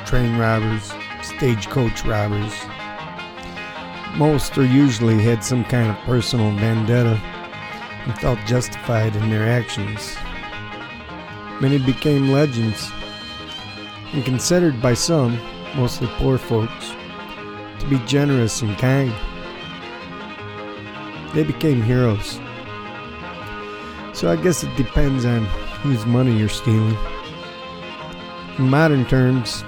train 0.05 0.37
robbers, 0.37 0.93
stagecoach 1.23 2.05
robbers. 2.05 2.53
Most 4.19 4.59
or 4.59 4.67
usually 4.67 5.19
had 5.23 5.43
some 5.43 5.65
kind 5.65 5.91
of 5.91 5.97
personal 6.05 6.55
vendetta 6.59 7.19
and 8.05 8.19
felt 8.19 8.39
justified 8.45 9.17
in 9.17 9.31
their 9.31 9.49
actions. 9.49 10.15
Many 11.63 11.79
became 11.79 12.29
legends 12.29 12.91
and 14.13 14.23
considered 14.23 14.83
by 14.83 14.93
some, 14.93 15.41
mostly 15.75 16.09
poor 16.19 16.37
folks, 16.37 16.93
to 17.89 17.99
be 17.99 18.05
generous 18.07 18.63
and 18.63 18.77
kind. 18.79 19.13
They 21.35 21.45
became 21.45 21.83
heroes. 21.83 22.41
So 24.13 24.31
I 24.31 24.37
guess 24.37 24.65
it 24.65 24.75
depends 24.77 25.25
on 25.25 25.45
whose 25.83 26.05
money 26.07 26.37
you're 26.37 26.49
stealing. 26.49 26.97
In 28.59 28.69
modern 28.69 29.05
terms, 29.07 29.63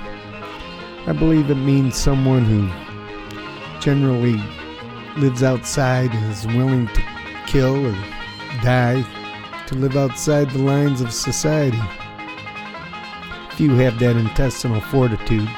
I 1.06 1.12
believe 1.12 1.50
it 1.50 1.56
means 1.56 1.96
someone 1.96 2.44
who 2.44 2.68
generally 3.80 4.40
lives 5.16 5.42
outside 5.42 6.10
and 6.12 6.32
is 6.32 6.46
willing 6.46 6.88
to 6.88 7.02
kill 7.46 7.86
or 7.86 7.92
die 8.62 9.04
to 9.66 9.74
live 9.74 9.96
outside 9.96 10.50
the 10.50 10.58
lines 10.58 11.00
of 11.00 11.12
society. 11.12 11.80
Few 13.52 13.70
have 13.74 13.98
that 13.98 14.16
intestinal 14.16 14.80
fortitude. 14.80 15.48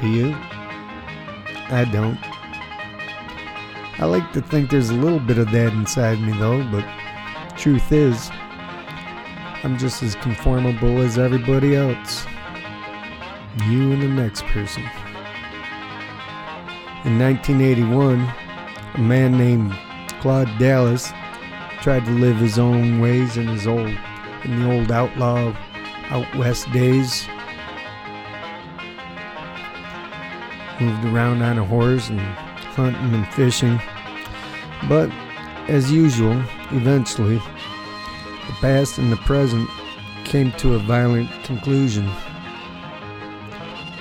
Do 0.00 0.08
you? 0.08 0.36
I 1.70 1.84
don't. 1.84 2.18
I 4.00 4.04
like 4.06 4.32
to 4.32 4.40
think 4.40 4.70
there's 4.70 4.90
a 4.90 4.94
little 4.94 5.20
bit 5.20 5.38
of 5.38 5.50
that 5.50 5.72
inside 5.72 6.20
me 6.20 6.32
though, 6.38 6.64
but 6.70 6.86
truth 7.58 7.92
is, 7.92 8.30
I'm 9.64 9.76
just 9.76 10.02
as 10.02 10.14
conformable 10.14 11.00
as 11.00 11.18
everybody 11.18 11.76
else. 11.76 12.24
You 13.66 13.92
and 13.92 14.02
the 14.02 14.08
next 14.08 14.44
person. 14.44 14.82
In 17.04 17.18
1981, 17.18 18.20
a 18.94 18.98
man 18.98 19.36
named 19.36 19.72
Claude 20.20 20.50
Dallas 20.58 21.12
tried 21.82 22.04
to 22.04 22.10
live 22.12 22.36
his 22.36 22.58
own 22.58 23.00
ways 23.00 23.36
in 23.36 23.46
his 23.46 23.66
old 23.66 23.94
in 24.44 24.62
the 24.62 24.72
old 24.72 24.92
outlaw 24.92 25.54
out 26.10 26.36
west 26.36 26.70
days. 26.72 27.28
Moved 30.80 31.04
around 31.06 31.42
on 31.42 31.58
a 31.58 31.64
horse 31.64 32.08
and 32.08 32.20
hunting 32.20 33.14
and 33.14 33.26
fishing. 33.34 33.80
But 34.88 35.10
as 35.68 35.90
usual, 35.90 36.40
eventually 36.70 37.36
the 37.38 38.54
past 38.60 38.98
and 38.98 39.10
the 39.10 39.16
present 39.16 39.68
came 40.24 40.52
to 40.52 40.74
a 40.74 40.78
violent 40.78 41.30
conclusion. 41.44 42.08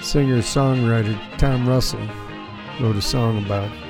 Singer 0.02 0.40
songwriter 0.40 1.18
Tom 1.38 1.68
Russell 1.68 2.08
wrote 2.80 2.96
a 2.96 3.02
song 3.02 3.44
about 3.44 3.72
it. 3.72 3.87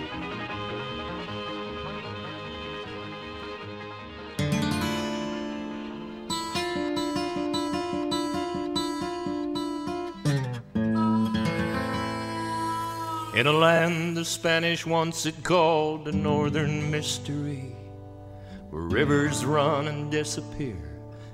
In 13.37 13.45
a 13.45 13.51
land 13.51 14.17
the 14.17 14.25
Spanish 14.25 14.83
once 14.83 15.23
had 15.23 15.43
called 15.43 16.05
the 16.05 16.11
Northern 16.11 16.89
Mystery, 16.89 17.75
where 18.71 18.81
rivers 18.81 19.45
run 19.45 19.87
and 19.87 20.09
disappear, 20.09 20.81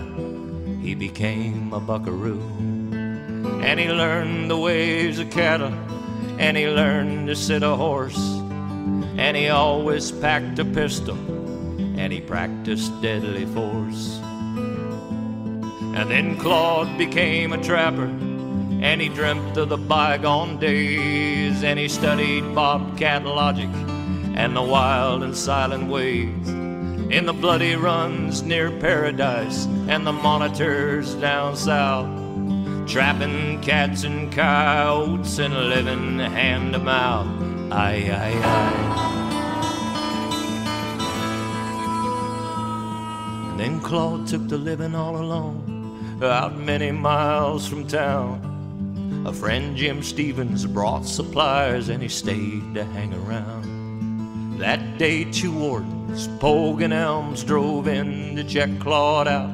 he 0.82 0.96
became 0.96 1.74
a 1.74 1.80
buckaroo. 1.80 2.42
And 3.64 3.80
he 3.80 3.90
learned 3.90 4.52
the 4.52 4.58
ways 4.58 5.20
of 5.20 5.30
cattle, 5.32 5.74
and 6.38 6.56
he 6.58 6.68
learned 6.68 7.28
to 7.28 7.36
sit 7.36 7.64
a 7.64 7.76
horse. 7.76 8.20
And 9.18 9.36
he 9.38 9.50
always 9.50 10.12
packed 10.12 10.60
a 10.60 10.66
pistol, 10.66 11.18
and 11.98 12.12
he 12.12 12.22
practiced 12.22 12.92
deadly 13.02 13.46
force. 13.46 14.20
And 15.96 16.10
then 16.12 16.38
Claude 16.38 16.98
became 16.98 17.54
a 17.54 17.64
trapper, 17.64 18.06
and 18.06 19.02
he 19.02 19.10
dreamt 19.10 19.58
of 19.58 19.70
the 19.70 19.78
bygone 19.78 20.60
days, 20.60 21.64
and 21.64 21.80
he 21.80 21.88
studied 21.88 22.54
bobcat 22.54 23.24
logic 23.24 23.70
and 24.36 24.56
the 24.56 24.62
wild 24.62 25.24
and 25.24 25.36
silent 25.36 25.88
ways 25.88 26.65
in 27.10 27.26
the 27.26 27.34
bloody 27.34 27.76
runs 27.76 28.42
near 28.42 28.72
paradise 28.72 29.66
and 29.88 30.06
the 30.06 30.12
monitors 30.12 31.14
down 31.16 31.56
south. 31.56 32.10
trapping 32.88 33.60
cats 33.62 34.04
and 34.04 34.32
coyotes 34.32 35.40
and 35.40 35.54
living 35.54 36.20
hand 36.20 36.74
to 36.74 36.80
mouth. 36.80 37.28
Aye, 37.72 38.10
aye, 38.12 38.42
aye. 38.44 38.96
And 43.52 43.60
then 43.60 43.80
Claude 43.82 44.28
took 44.28 44.48
to 44.50 44.58
living 44.58 44.94
all 44.94 45.18
alone, 45.18 46.20
out 46.22 46.58
many 46.58 46.92
miles 46.92 47.68
from 47.68 47.88
town. 47.88 49.24
A 49.26 49.34
friend, 49.34 49.76
Jim 49.76 50.04
Stevens, 50.04 50.66
brought 50.68 51.06
supplies 51.06 51.90
and 51.90 52.04
he 52.04 52.10
stayed 52.10 52.76
to 52.76 52.84
hang 52.84 53.14
around. 53.14 53.75
That 54.58 54.98
day, 54.98 55.26
two 55.26 55.52
wardens, 55.52 56.30
Pogue 56.40 56.82
and 56.82 56.94
Elms, 56.94 57.44
drove 57.44 57.88
in 57.88 58.38
to 58.38 58.44
check 58.44 58.70
Claude 58.80 59.28
out. 59.28 59.54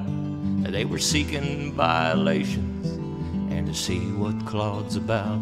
They 0.71 0.85
were 0.85 0.99
seeking 0.99 1.73
violations 1.73 2.87
and 3.51 3.65
to 3.65 3.73
see 3.73 4.11
what 4.11 4.45
Claude's 4.45 4.95
about. 4.95 5.41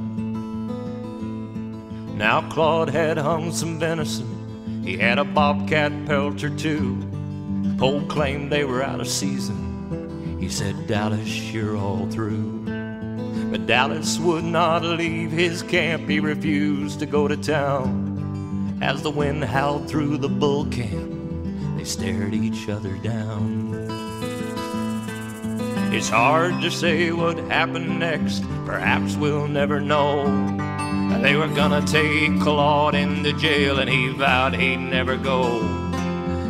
Now, 2.15 2.49
Claude 2.49 2.89
had 2.89 3.17
hung 3.17 3.51
some 3.51 3.77
venison, 3.77 4.81
he 4.83 4.97
had 4.97 5.19
a 5.19 5.25
bobcat 5.25 5.91
pelt 6.05 6.41
or 6.43 6.55
two. 6.55 6.97
Pogue 7.77 8.09
claimed 8.09 8.51
they 8.51 8.63
were 8.63 8.81
out 8.81 9.01
of 9.01 9.07
season. 9.07 10.37
He 10.39 10.47
said, 10.49 10.87
Dallas, 10.87 11.51
you're 11.51 11.75
all 11.77 12.09
through. 12.09 12.63
But 13.51 13.67
Dallas 13.67 14.19
would 14.19 14.45
not 14.45 14.83
leave 14.83 15.31
his 15.31 15.61
camp, 15.63 16.09
he 16.09 16.19
refused 16.19 16.99
to 16.99 17.05
go 17.05 17.27
to 17.27 17.35
town. 17.35 18.08
As 18.81 19.01
the 19.01 19.11
wind 19.11 19.43
howled 19.43 19.89
through 19.89 20.17
the 20.17 20.29
bull 20.29 20.65
camp, 20.67 21.77
they 21.77 21.83
stared 21.83 22.33
each 22.33 22.69
other 22.69 22.95
down. 22.97 23.75
It's 25.91 26.09
hard 26.09 26.61
to 26.61 26.71
say 26.71 27.11
what 27.11 27.37
happened 27.37 27.99
next, 27.99 28.43
perhaps 28.65 29.15
we'll 29.15 29.47
never 29.47 29.81
know. 29.81 30.23
They 31.21 31.35
were 31.35 31.47
gonna 31.47 31.85
take 31.85 32.39
Claude 32.39 32.95
into 32.95 33.33
jail, 33.33 33.79
and 33.79 33.89
he 33.89 34.09
vowed 34.09 34.55
he'd 34.55 34.77
never 34.77 35.17
go. 35.17 35.61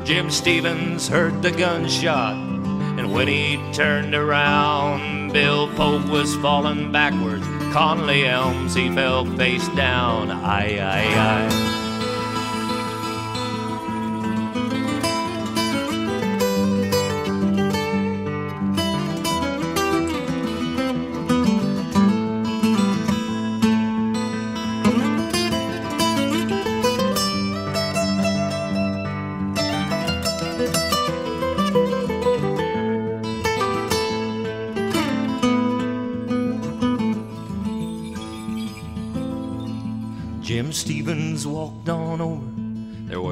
Jim 0.04 0.30
Stevens 0.30 1.08
heard 1.08 1.42
the 1.42 1.52
gunshot, 1.52 2.36
and 2.36 3.12
when 3.12 3.28
he 3.28 3.58
turned 3.74 4.14
around, 4.14 5.34
Bill 5.34 5.68
Pogue 5.76 6.10
was 6.10 6.36
falling 6.36 6.92
backwards. 6.92 7.46
Conley 7.74 8.28
Elms, 8.28 8.76
he 8.76 8.94
fell 8.94 9.26
face 9.38 9.68
down. 9.70 10.30
Aye, 10.30 10.80
aye, 10.80 11.14
aye. 11.16 11.69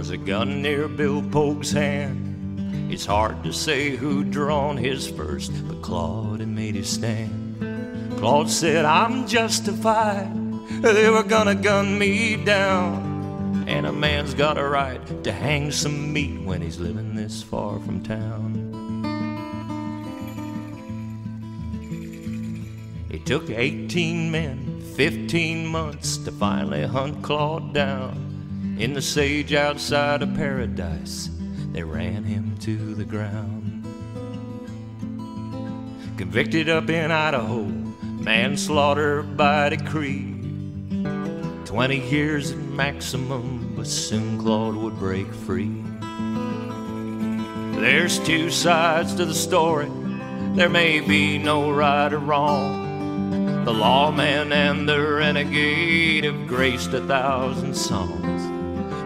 Was 0.08 0.14
a 0.14 0.18
gun 0.18 0.62
near 0.62 0.88
Bill 0.88 1.22
Pogue's 1.22 1.74
hand. 1.74 2.90
It's 2.90 3.06
hard 3.06 3.44
to 3.44 3.52
say 3.52 3.90
who 3.90 4.24
drawn 4.24 4.78
his 4.78 5.06
first, 5.06 5.52
but 5.68 5.82
Claude 5.82 6.40
had 6.40 6.48
made 6.48 6.76
his 6.76 6.90
stand. 6.90 8.18
Claude 8.18 8.50
said, 8.50 8.86
I'm 8.86 9.28
justified. 9.28 10.32
They 10.82 11.10
were 11.10 11.24
gonna 11.24 11.56
gun 11.56 12.00
me 12.00 12.38
down. 12.38 13.66
And 13.68 13.86
a 13.86 13.92
man's 13.92 14.34
got 14.34 14.58
a 14.58 14.66
right 14.66 15.02
to 15.26 15.32
hang 15.34 15.72
some 15.72 16.14
meat 16.14 16.40
when 16.40 16.62
he's 16.62 16.80
living 16.80 17.14
this 17.14 17.44
far 17.44 17.78
from 17.78 18.02
town. 18.02 18.64
It 23.10 23.26
took 23.26 23.50
18 23.50 24.32
men, 24.32 24.82
15 24.96 25.68
months 25.68 26.16
to 26.20 26.32
finally 26.32 26.86
hunt 26.86 27.22
Claude 27.24 27.74
down. 27.74 28.27
In 28.78 28.94
the 28.94 29.02
sage 29.02 29.54
outside 29.54 30.22
of 30.22 30.36
paradise, 30.36 31.32
they 31.72 31.82
ran 31.82 32.24
him 32.24 32.56
to 32.60 32.94
the 32.94 33.06
ground. 33.06 33.84
Convicted 36.16 36.70
up 36.70 36.88
in 36.88 37.10
Idaho, 37.10 37.64
manslaughter 37.64 39.24
by 39.24 39.70
decree. 39.70 40.36
20 41.66 42.08
years 42.08 42.52
at 42.52 42.60
maximum, 42.60 43.74
but 43.76 43.88
soon 43.88 44.40
Claude 44.40 44.76
would 44.76 45.00
break 45.00 45.34
free. 45.34 45.84
There's 47.82 48.20
two 48.20 48.52
sides 48.52 49.16
to 49.16 49.26
the 49.26 49.34
story, 49.34 49.90
there 50.54 50.70
may 50.70 51.00
be 51.00 51.40
no 51.40 51.72
right 51.72 52.14
or 52.14 52.20
wrong. 52.20 53.64
The 53.66 53.74
lawman 53.74 54.54
and 54.54 54.88
the 54.88 55.02
renegade 55.02 56.26
have 56.26 56.48
graced 56.48 56.94
a 56.94 57.02
thousand 57.02 57.76
songs. 57.76 58.27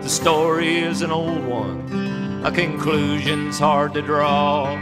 The 0.02 0.10
story 0.10 0.80
is 0.80 1.02
an 1.02 1.12
old 1.12 1.46
one, 1.46 2.42
a 2.44 2.52
conclusion's 2.52 3.60
hard 3.60 3.94
to 3.94 4.02
draw. 4.02 4.76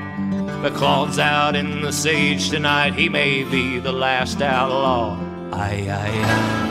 But 0.61 0.73
Claude's 0.75 1.19
out 1.19 1.55
in 1.55 1.81
the 1.81 1.91
sage 1.91 2.49
tonight, 2.49 2.93
he 2.93 3.09
may 3.09 3.43
be 3.43 3.79
the 3.79 3.91
last 3.91 4.41
outlaw. 4.41 5.17
Aye, 5.51 5.87
aye, 5.89 6.21
aye. 6.25 6.65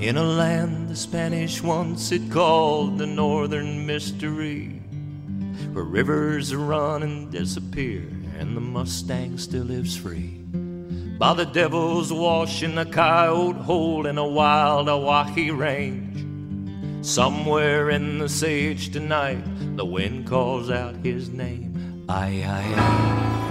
In 0.00 0.16
a 0.16 0.24
land 0.24 0.88
the 0.88 0.96
Spanish 0.96 1.62
once 1.62 2.10
had 2.10 2.30
called 2.30 2.98
the 2.98 3.06
Northern 3.06 3.86
Mystery, 3.86 4.80
where 5.72 5.84
rivers 5.84 6.54
run 6.54 7.02
and 7.02 7.30
disappear, 7.30 8.02
and 8.38 8.56
the 8.56 8.60
Mustang 8.60 9.36
still 9.38 9.64
lives 9.64 9.96
free. 9.96 10.39
By 11.20 11.34
the 11.34 11.44
devil's 11.44 12.10
wash 12.10 12.62
in 12.62 12.78
a 12.78 12.86
coyote 12.86 13.58
hole 13.58 14.06
in 14.06 14.16
a 14.16 14.26
wild 14.26 14.88
Owyhee 14.88 15.50
range. 15.50 16.24
Somewhere 17.06 17.90
in 17.90 18.16
the 18.16 18.26
sage 18.26 18.90
tonight, 18.90 19.44
the 19.76 19.84
wind 19.84 20.26
calls 20.26 20.70
out 20.70 20.94
his 21.04 21.28
name. 21.28 22.06
Aye, 22.08 22.42
aye, 22.46 22.74
aye. 22.74 23.49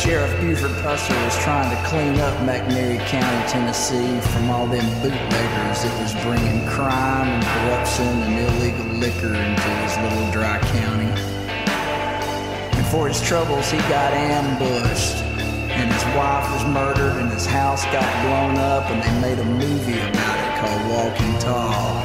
Sheriff 0.00 0.40
Buford 0.40 0.70
Pusser 0.80 1.24
was 1.26 1.36
trying 1.44 1.68
to 1.68 1.76
clean 1.86 2.18
up 2.20 2.32
McNairy 2.38 2.98
County, 3.08 3.50
Tennessee 3.50 4.18
from 4.32 4.48
all 4.48 4.66
them 4.66 4.88
bootleggers 5.02 5.82
that 5.84 5.94
was 6.00 6.14
bringing 6.24 6.66
crime 6.66 7.28
and 7.28 7.44
corruption 7.44 8.08
and 8.08 8.48
illegal 8.48 8.86
liquor 8.96 9.34
into 9.34 9.68
his 9.84 9.94
little 9.98 10.30
dry 10.32 10.58
county. 10.72 11.12
And 12.78 12.86
for 12.86 13.08
his 13.08 13.20
troubles, 13.20 13.70
he 13.70 13.76
got 13.92 14.14
ambushed 14.14 15.16
and 15.68 15.92
his 15.92 16.04
wife 16.16 16.50
was 16.50 16.64
murdered 16.72 17.20
and 17.20 17.30
his 17.30 17.44
house 17.44 17.84
got 17.92 18.08
blown 18.24 18.56
up 18.56 18.90
and 18.90 19.02
they 19.02 19.28
made 19.28 19.38
a 19.38 19.44
movie 19.44 20.00
about 20.00 20.38
it 20.40 20.60
called 20.64 20.82
Walking 20.96 21.38
Tall. 21.40 22.00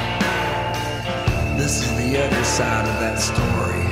This 1.56 1.80
is 1.80 1.96
the 1.96 2.22
other 2.22 2.44
side 2.44 2.86
of 2.86 3.00
that 3.00 3.18
story. 3.18 3.85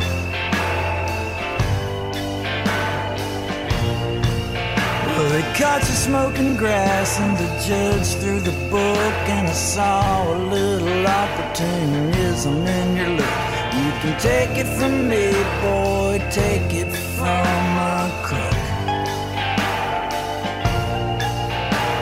They 5.35 5.43
caught 5.59 5.81
you 5.81 5.97
smoking 6.09 6.55
grass 6.55 7.19
and 7.19 7.37
the 7.37 7.49
judge 7.67 8.07
threw 8.21 8.39
the 8.39 8.57
book 8.71 9.17
and 9.35 9.49
I 9.49 9.53
saw 9.53 10.33
a 10.33 10.39
little 10.39 11.05
opportunism 11.05 12.65
in 12.65 12.97
your 12.97 13.09
look. 13.19 13.39
You 13.83 13.91
can 14.01 14.15
take 14.21 14.57
it 14.57 14.69
from 14.79 15.09
me, 15.09 15.33
boy, 15.61 16.23
take 16.31 16.73
it 16.73 16.93
from 17.17 17.67
a 17.83 18.13
crook. 18.23 18.61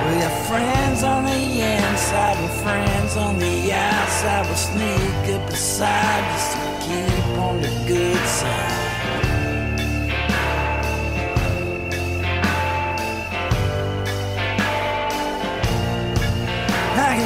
We 0.04 0.12
got 0.20 0.36
friends 0.46 1.02
on 1.02 1.24
the 1.24 1.42
inside 1.72 2.36
and 2.36 2.54
friends 2.60 3.16
on 3.16 3.38
the 3.38 3.72
outside. 3.72 4.44
We'll 4.44 4.56
sneak 4.56 5.34
up 5.36 5.48
beside 5.48 6.22
just 6.34 6.52
to 6.52 6.68
keep 6.84 7.38
on 7.38 7.62
the 7.62 7.72
good 7.88 8.26
side. 8.28 8.81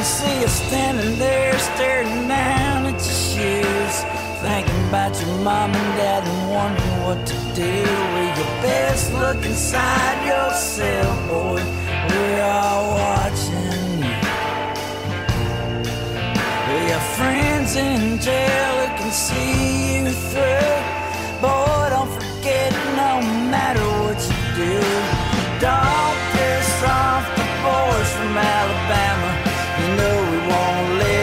See 0.07 0.41
you 0.41 0.47
standing 0.47 1.19
there 1.19 1.59
staring 1.59 2.28
down 2.28 2.87
at 2.87 2.99
your 3.07 3.20
shoes. 3.31 3.97
Thinking 4.41 4.83
about 4.89 5.12
your 5.20 5.35
mom 5.43 5.74
and 5.74 5.93
dad 5.99 6.23
and 6.23 6.51
wondering 6.55 6.99
what 7.03 7.27
to 7.27 7.37
do. 7.59 7.74
With 8.15 8.35
your 8.41 8.53
best 8.62 9.12
look 9.15 9.45
inside 9.45 10.19
yourself, 10.33 11.16
boy. 11.28 11.62
We're 12.09 12.43
all 12.43 12.85
watching 13.03 13.99
you. 14.07 14.19
We 16.69 16.78
got 16.93 17.05
friends 17.19 17.74
in 17.74 18.20
jail 18.20 18.73
who 18.81 18.89
can 18.99 19.11
see 19.11 20.05
you 20.05 20.12
through. 20.31 20.78
Boy, 21.43 21.83
don't 21.95 22.12
forget, 22.19 22.70
no 23.03 23.12
matter 23.51 23.87
what 24.03 24.19
you 24.31 24.41
do, 24.62 24.77
don't 25.66 26.19
piss 26.33 26.70
off 27.03 27.27
the 27.39 27.47
boys 27.66 28.11
from 28.16 28.39
Alabama. 28.39 29.26
Know 29.97 30.31
we 30.31 30.39
won't 30.48 30.98
let 30.98 31.15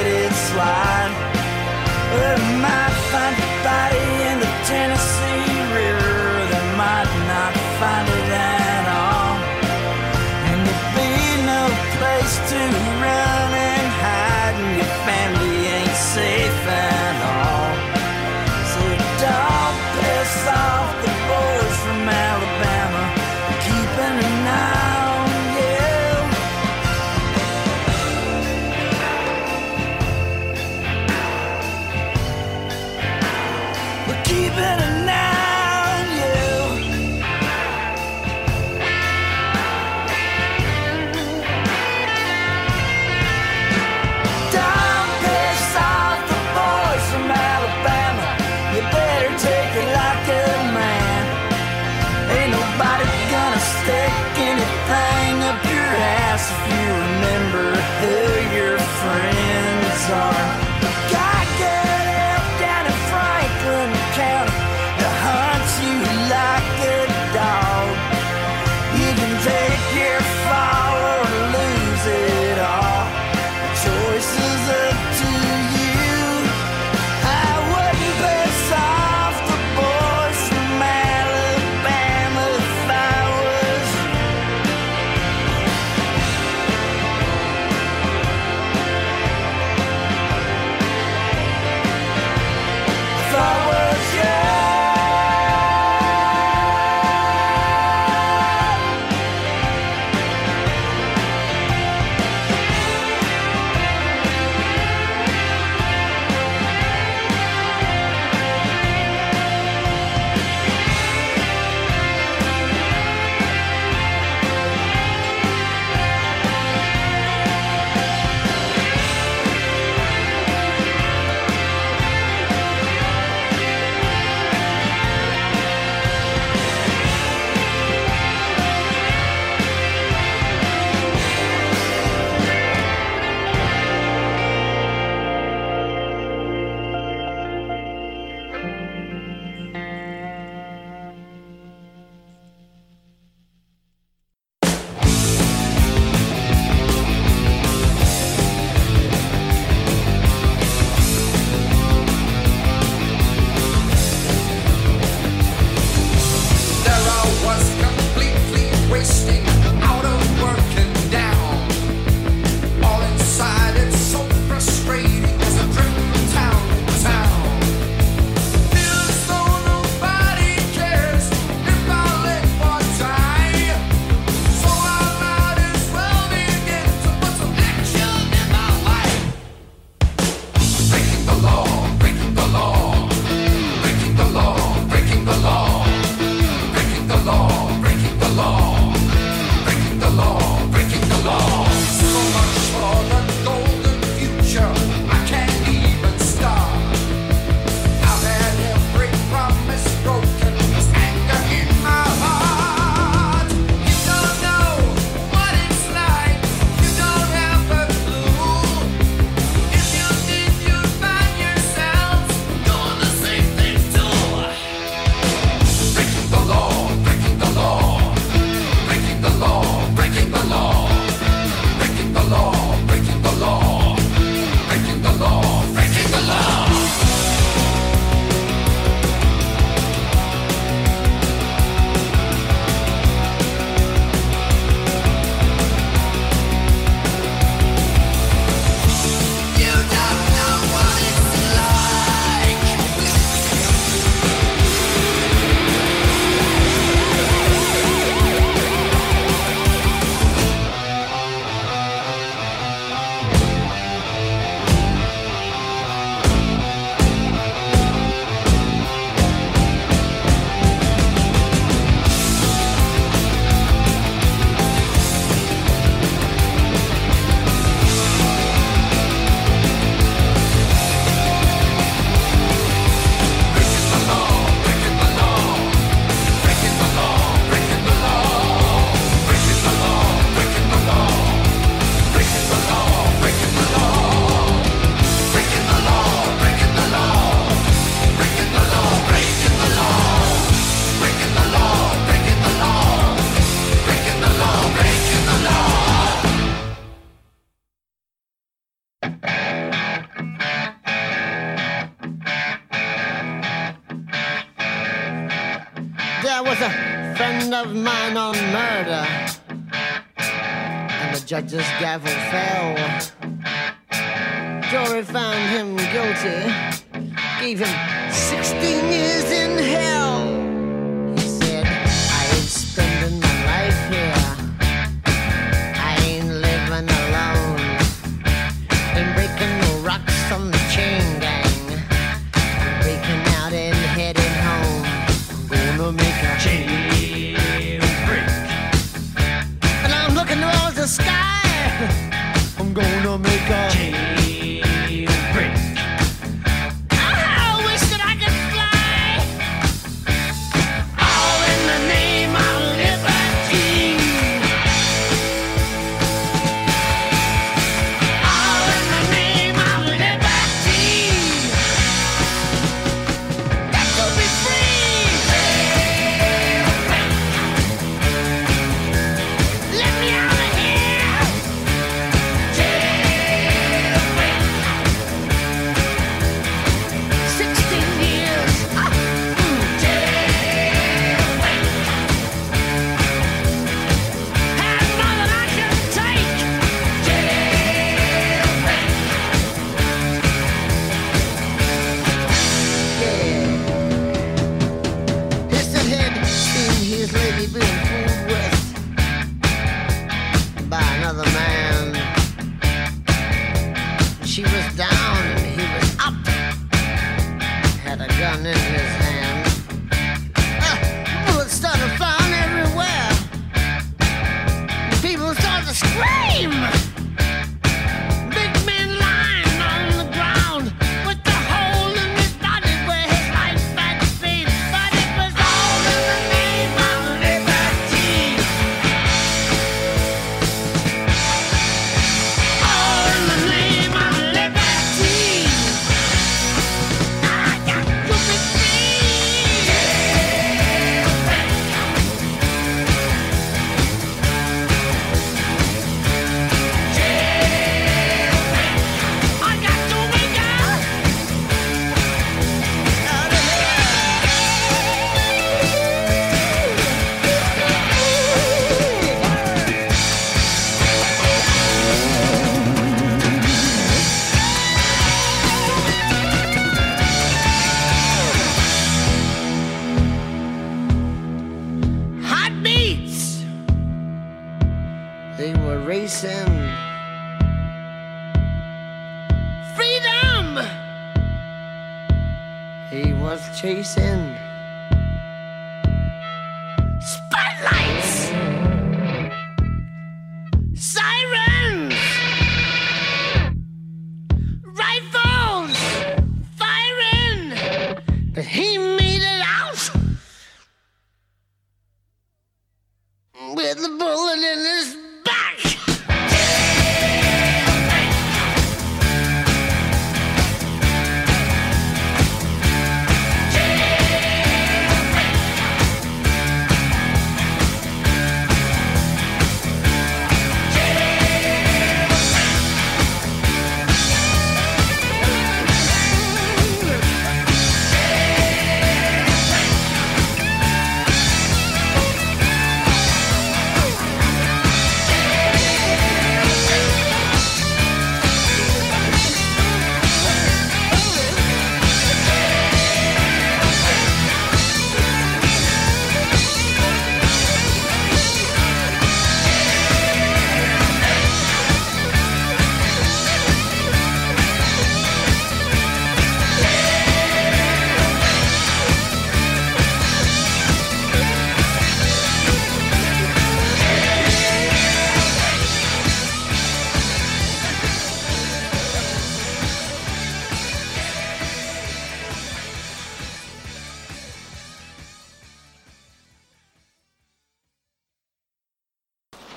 down 408.41 408.47
in 408.47 408.72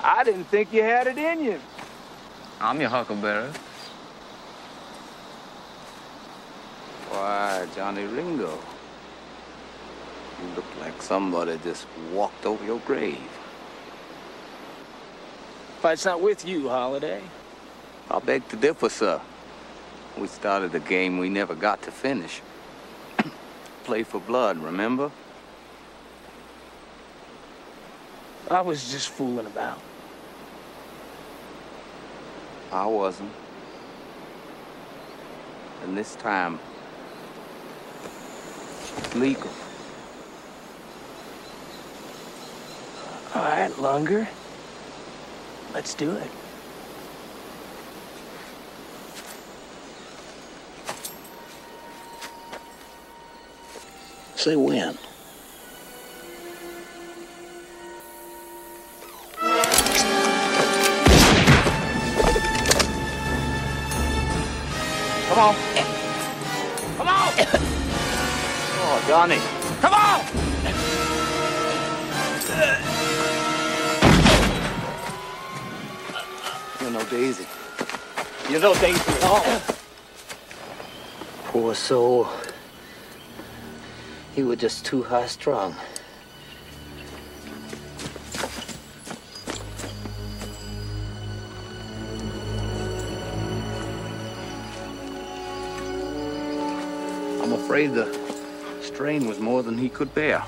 I 0.07 0.23
didn't 0.23 0.45
think 0.45 0.71
you 0.71 0.81
had 0.83 1.05
it 1.07 1.17
in 1.17 1.43
you. 1.43 1.59
I'm 2.61 2.79
your 2.79 2.89
huckleberry. 2.89 3.51
Why, 7.09 7.67
Johnny 7.75 8.05
Ringo. 8.05 8.57
You 10.41 10.55
look 10.55 10.63
like 10.79 11.01
somebody 11.01 11.59
just 11.61 11.87
walked 12.13 12.45
over 12.45 12.63
your 12.63 12.79
grave. 12.85 13.19
Fight's 15.81 16.05
not 16.05 16.21
with 16.21 16.47
you, 16.47 16.69
Holliday. 16.69 17.21
I 18.09 18.19
beg 18.19 18.47
to 18.47 18.55
differ, 18.55 18.87
sir. 18.87 19.19
We 20.17 20.27
started 20.27 20.73
a 20.73 20.79
game 20.79 21.17
we 21.17 21.27
never 21.27 21.53
got 21.53 21.81
to 21.81 21.91
finish. 21.91 22.41
Play 23.83 24.03
for 24.03 24.21
blood, 24.21 24.57
remember? 24.57 25.11
I 28.49 28.61
was 28.61 28.89
just 28.89 29.09
fooling 29.09 29.45
about. 29.45 29.81
I 32.71 32.85
wasn't. 32.85 33.31
And 35.83 35.97
this 35.97 36.15
time, 36.15 36.59
it's 38.97 39.15
legal. 39.15 39.49
All 43.35 43.43
right, 43.43 43.79
longer. 43.79 44.27
Let's 45.73 45.93
do 45.93 46.11
it. 46.11 46.31
Say 54.35 54.55
when. 54.55 54.97
Come 65.37 65.49
on. 65.49 65.55
Come 66.97 67.07
on! 67.09 67.31
oh, 68.79 69.05
Johnny. 69.07 69.37
Come 69.81 69.93
on! 69.93 70.25
You're 76.81 76.89
no 76.89 77.05
Daisy. 77.05 77.45
You're 78.49 78.61
no 78.61 78.73
Daisy 78.73 79.11
at 79.11 79.23
all. 79.25 79.61
Poor 81.49 81.75
soul. 81.75 82.27
You 84.35 84.47
were 84.47 84.55
just 84.55 84.85
too 84.87 85.03
high 85.03 85.27
strung. 85.27 85.75
afraid 97.77 97.93
the 97.93 98.81
strain 98.81 99.27
was 99.27 99.39
more 99.39 99.61
than 99.61 99.77
he 99.77 99.87
could 99.87 100.11
bear. 100.15 100.43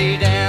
did. 0.00 0.39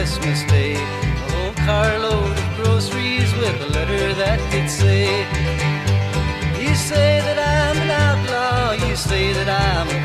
Christmas 0.00 0.42
Day. 0.44 0.76
A 0.76 1.30
whole 1.30 1.54
carload 1.66 2.32
of 2.32 2.56
groceries 2.56 3.30
with 3.34 3.60
a 3.60 3.66
letter 3.66 4.14
that 4.14 4.40
did 4.50 4.70
say, 4.70 5.04
You 6.58 6.74
say 6.74 7.20
that 7.20 7.38
I'm 7.38 7.76
an 7.76 7.90
outlaw, 7.90 8.88
you 8.88 8.96
say 8.96 9.34
that 9.34 9.50
I'm 9.50 9.99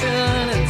distant 0.00 0.69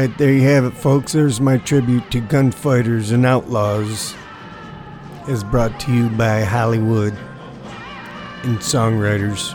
right, 0.00 0.18
there 0.18 0.32
you 0.32 0.42
have 0.42 0.64
it, 0.64 0.70
folks. 0.70 1.12
There's 1.12 1.40
my 1.40 1.58
tribute 1.58 2.10
to 2.12 2.20
gunfighters 2.20 3.10
and 3.10 3.26
outlaws, 3.26 4.14
as 5.28 5.44
brought 5.44 5.78
to 5.80 5.92
you 5.92 6.08
by 6.08 6.42
Hollywood 6.42 7.12
and 8.42 8.58
songwriters. 8.58 9.54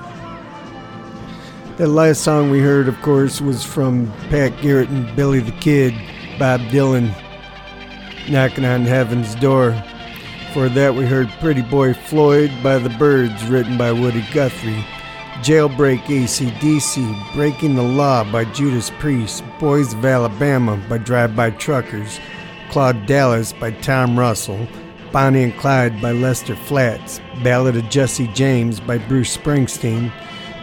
The 1.78 1.88
last 1.88 2.22
song 2.22 2.52
we 2.52 2.60
heard, 2.60 2.88
of 2.88 3.02
course, 3.02 3.42
was 3.42 3.64
from 3.64 4.12
Pat 4.30 4.62
Garrett 4.62 4.90
and 4.90 5.16
Billy 5.16 5.40
the 5.40 5.52
Kid, 5.54 5.96
Bob 6.38 6.62
Dylan, 6.62 7.12
knocking 8.30 8.66
on 8.66 8.84
heaven's 8.84 9.34
door. 9.36 9.72
For 10.54 10.70
that, 10.70 10.94
we 10.94 11.06
heard 11.06 11.28
Pretty 11.40 11.64
Boy 11.64 11.94
Floyd 11.96 12.52
by 12.62 12.78
the 12.78 12.90
Byrds, 12.90 13.48
written 13.48 13.80
by 13.80 13.92
Woody 13.92 14.24
Guthrie. 14.32 14.86
Jailbreak 15.42 16.02
ACDC, 16.04 17.34
Breaking 17.36 17.76
the 17.76 17.84
Law 17.84 18.24
by 18.32 18.46
Judas 18.46 18.90
Priest, 19.00 19.44
Boys 19.60 19.94
of 19.94 20.06
Alabama 20.06 20.82
by 20.90 20.98
Drive 20.98 21.36
By 21.36 21.52
Truckers, 21.52 22.20
Claude 22.72 23.06
Dallas 23.06 23.52
by 23.54 23.72
Tom 23.72 24.18
Russell, 24.18 24.68
Bonnie 25.12 25.44
and 25.44 25.58
Clyde 25.58 26.02
by 26.02 26.14
Lester 26.14 26.56
Flatt's, 26.56 27.20
Ballad 27.44 27.76
of 27.76 27.90
Jesse 27.90 28.28
James 28.28 28.80
by 28.80 28.98
Bruce 28.98 29.36
Springsteen, 29.36 30.12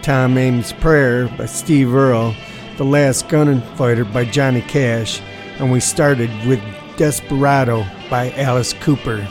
Tom 0.03 0.37
Ames' 0.39 0.73
Prayer 0.73 1.29
by 1.29 1.47
Steve 1.47 1.95
Earle, 1.95 2.35
The 2.79 2.85
Last 2.85 3.29
Gunfighter 3.29 4.05
by 4.07 4.25
Johnny 4.25 4.63
Cash, 4.63 5.21
and 5.59 5.71
we 5.71 5.81
started 5.81 6.31
with 6.47 6.61
Desperado 6.97 7.87
by 8.11 8.33
Alice 8.33 8.73
Cooper. 8.73 9.29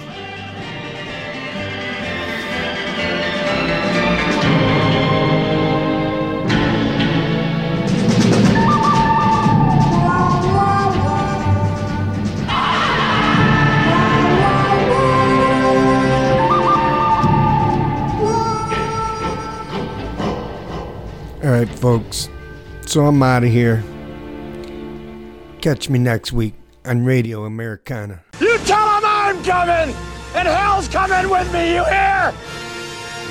Folks. 21.82 22.30
So 22.86 23.08
I'm 23.08 23.22
out 23.24 23.44
of 23.44 23.50
here. 23.50 23.84
Catch 25.62 25.90
me 25.90 25.98
next 25.98 26.32
week 26.32 26.54
on 26.86 27.04
Radio 27.04 27.46
Americana. 27.46 28.22
You 28.40 28.58
tell 28.60 28.86
them 28.86 29.02
I'm 29.04 29.44
coming, 29.44 29.96
and 30.36 30.48
hell's 30.48 30.88
coming 30.88 31.28
with 31.30 31.52
me, 31.52 31.74
you 31.74 31.84
hear? 31.86 32.32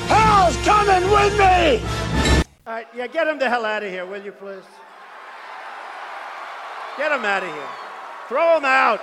Hell's 0.09 0.57
coming 0.65 1.09
with 1.11 1.39
me! 1.39 1.81
All 2.67 2.75
right, 2.75 2.87
yeah, 2.95 3.07
get 3.07 3.29
him 3.29 3.39
the 3.39 3.49
hell 3.49 3.65
out 3.65 3.85
of 3.85 3.91
here, 3.91 4.05
will 4.05 4.23
you, 4.23 4.33
please? 4.33 4.65
Get 6.99 7.13
him 7.13 7.25
out 7.25 7.45
of 7.45 7.49
here. 7.49 7.69
Throw 8.29 8.57
him 8.57 8.65
out. 8.65 9.01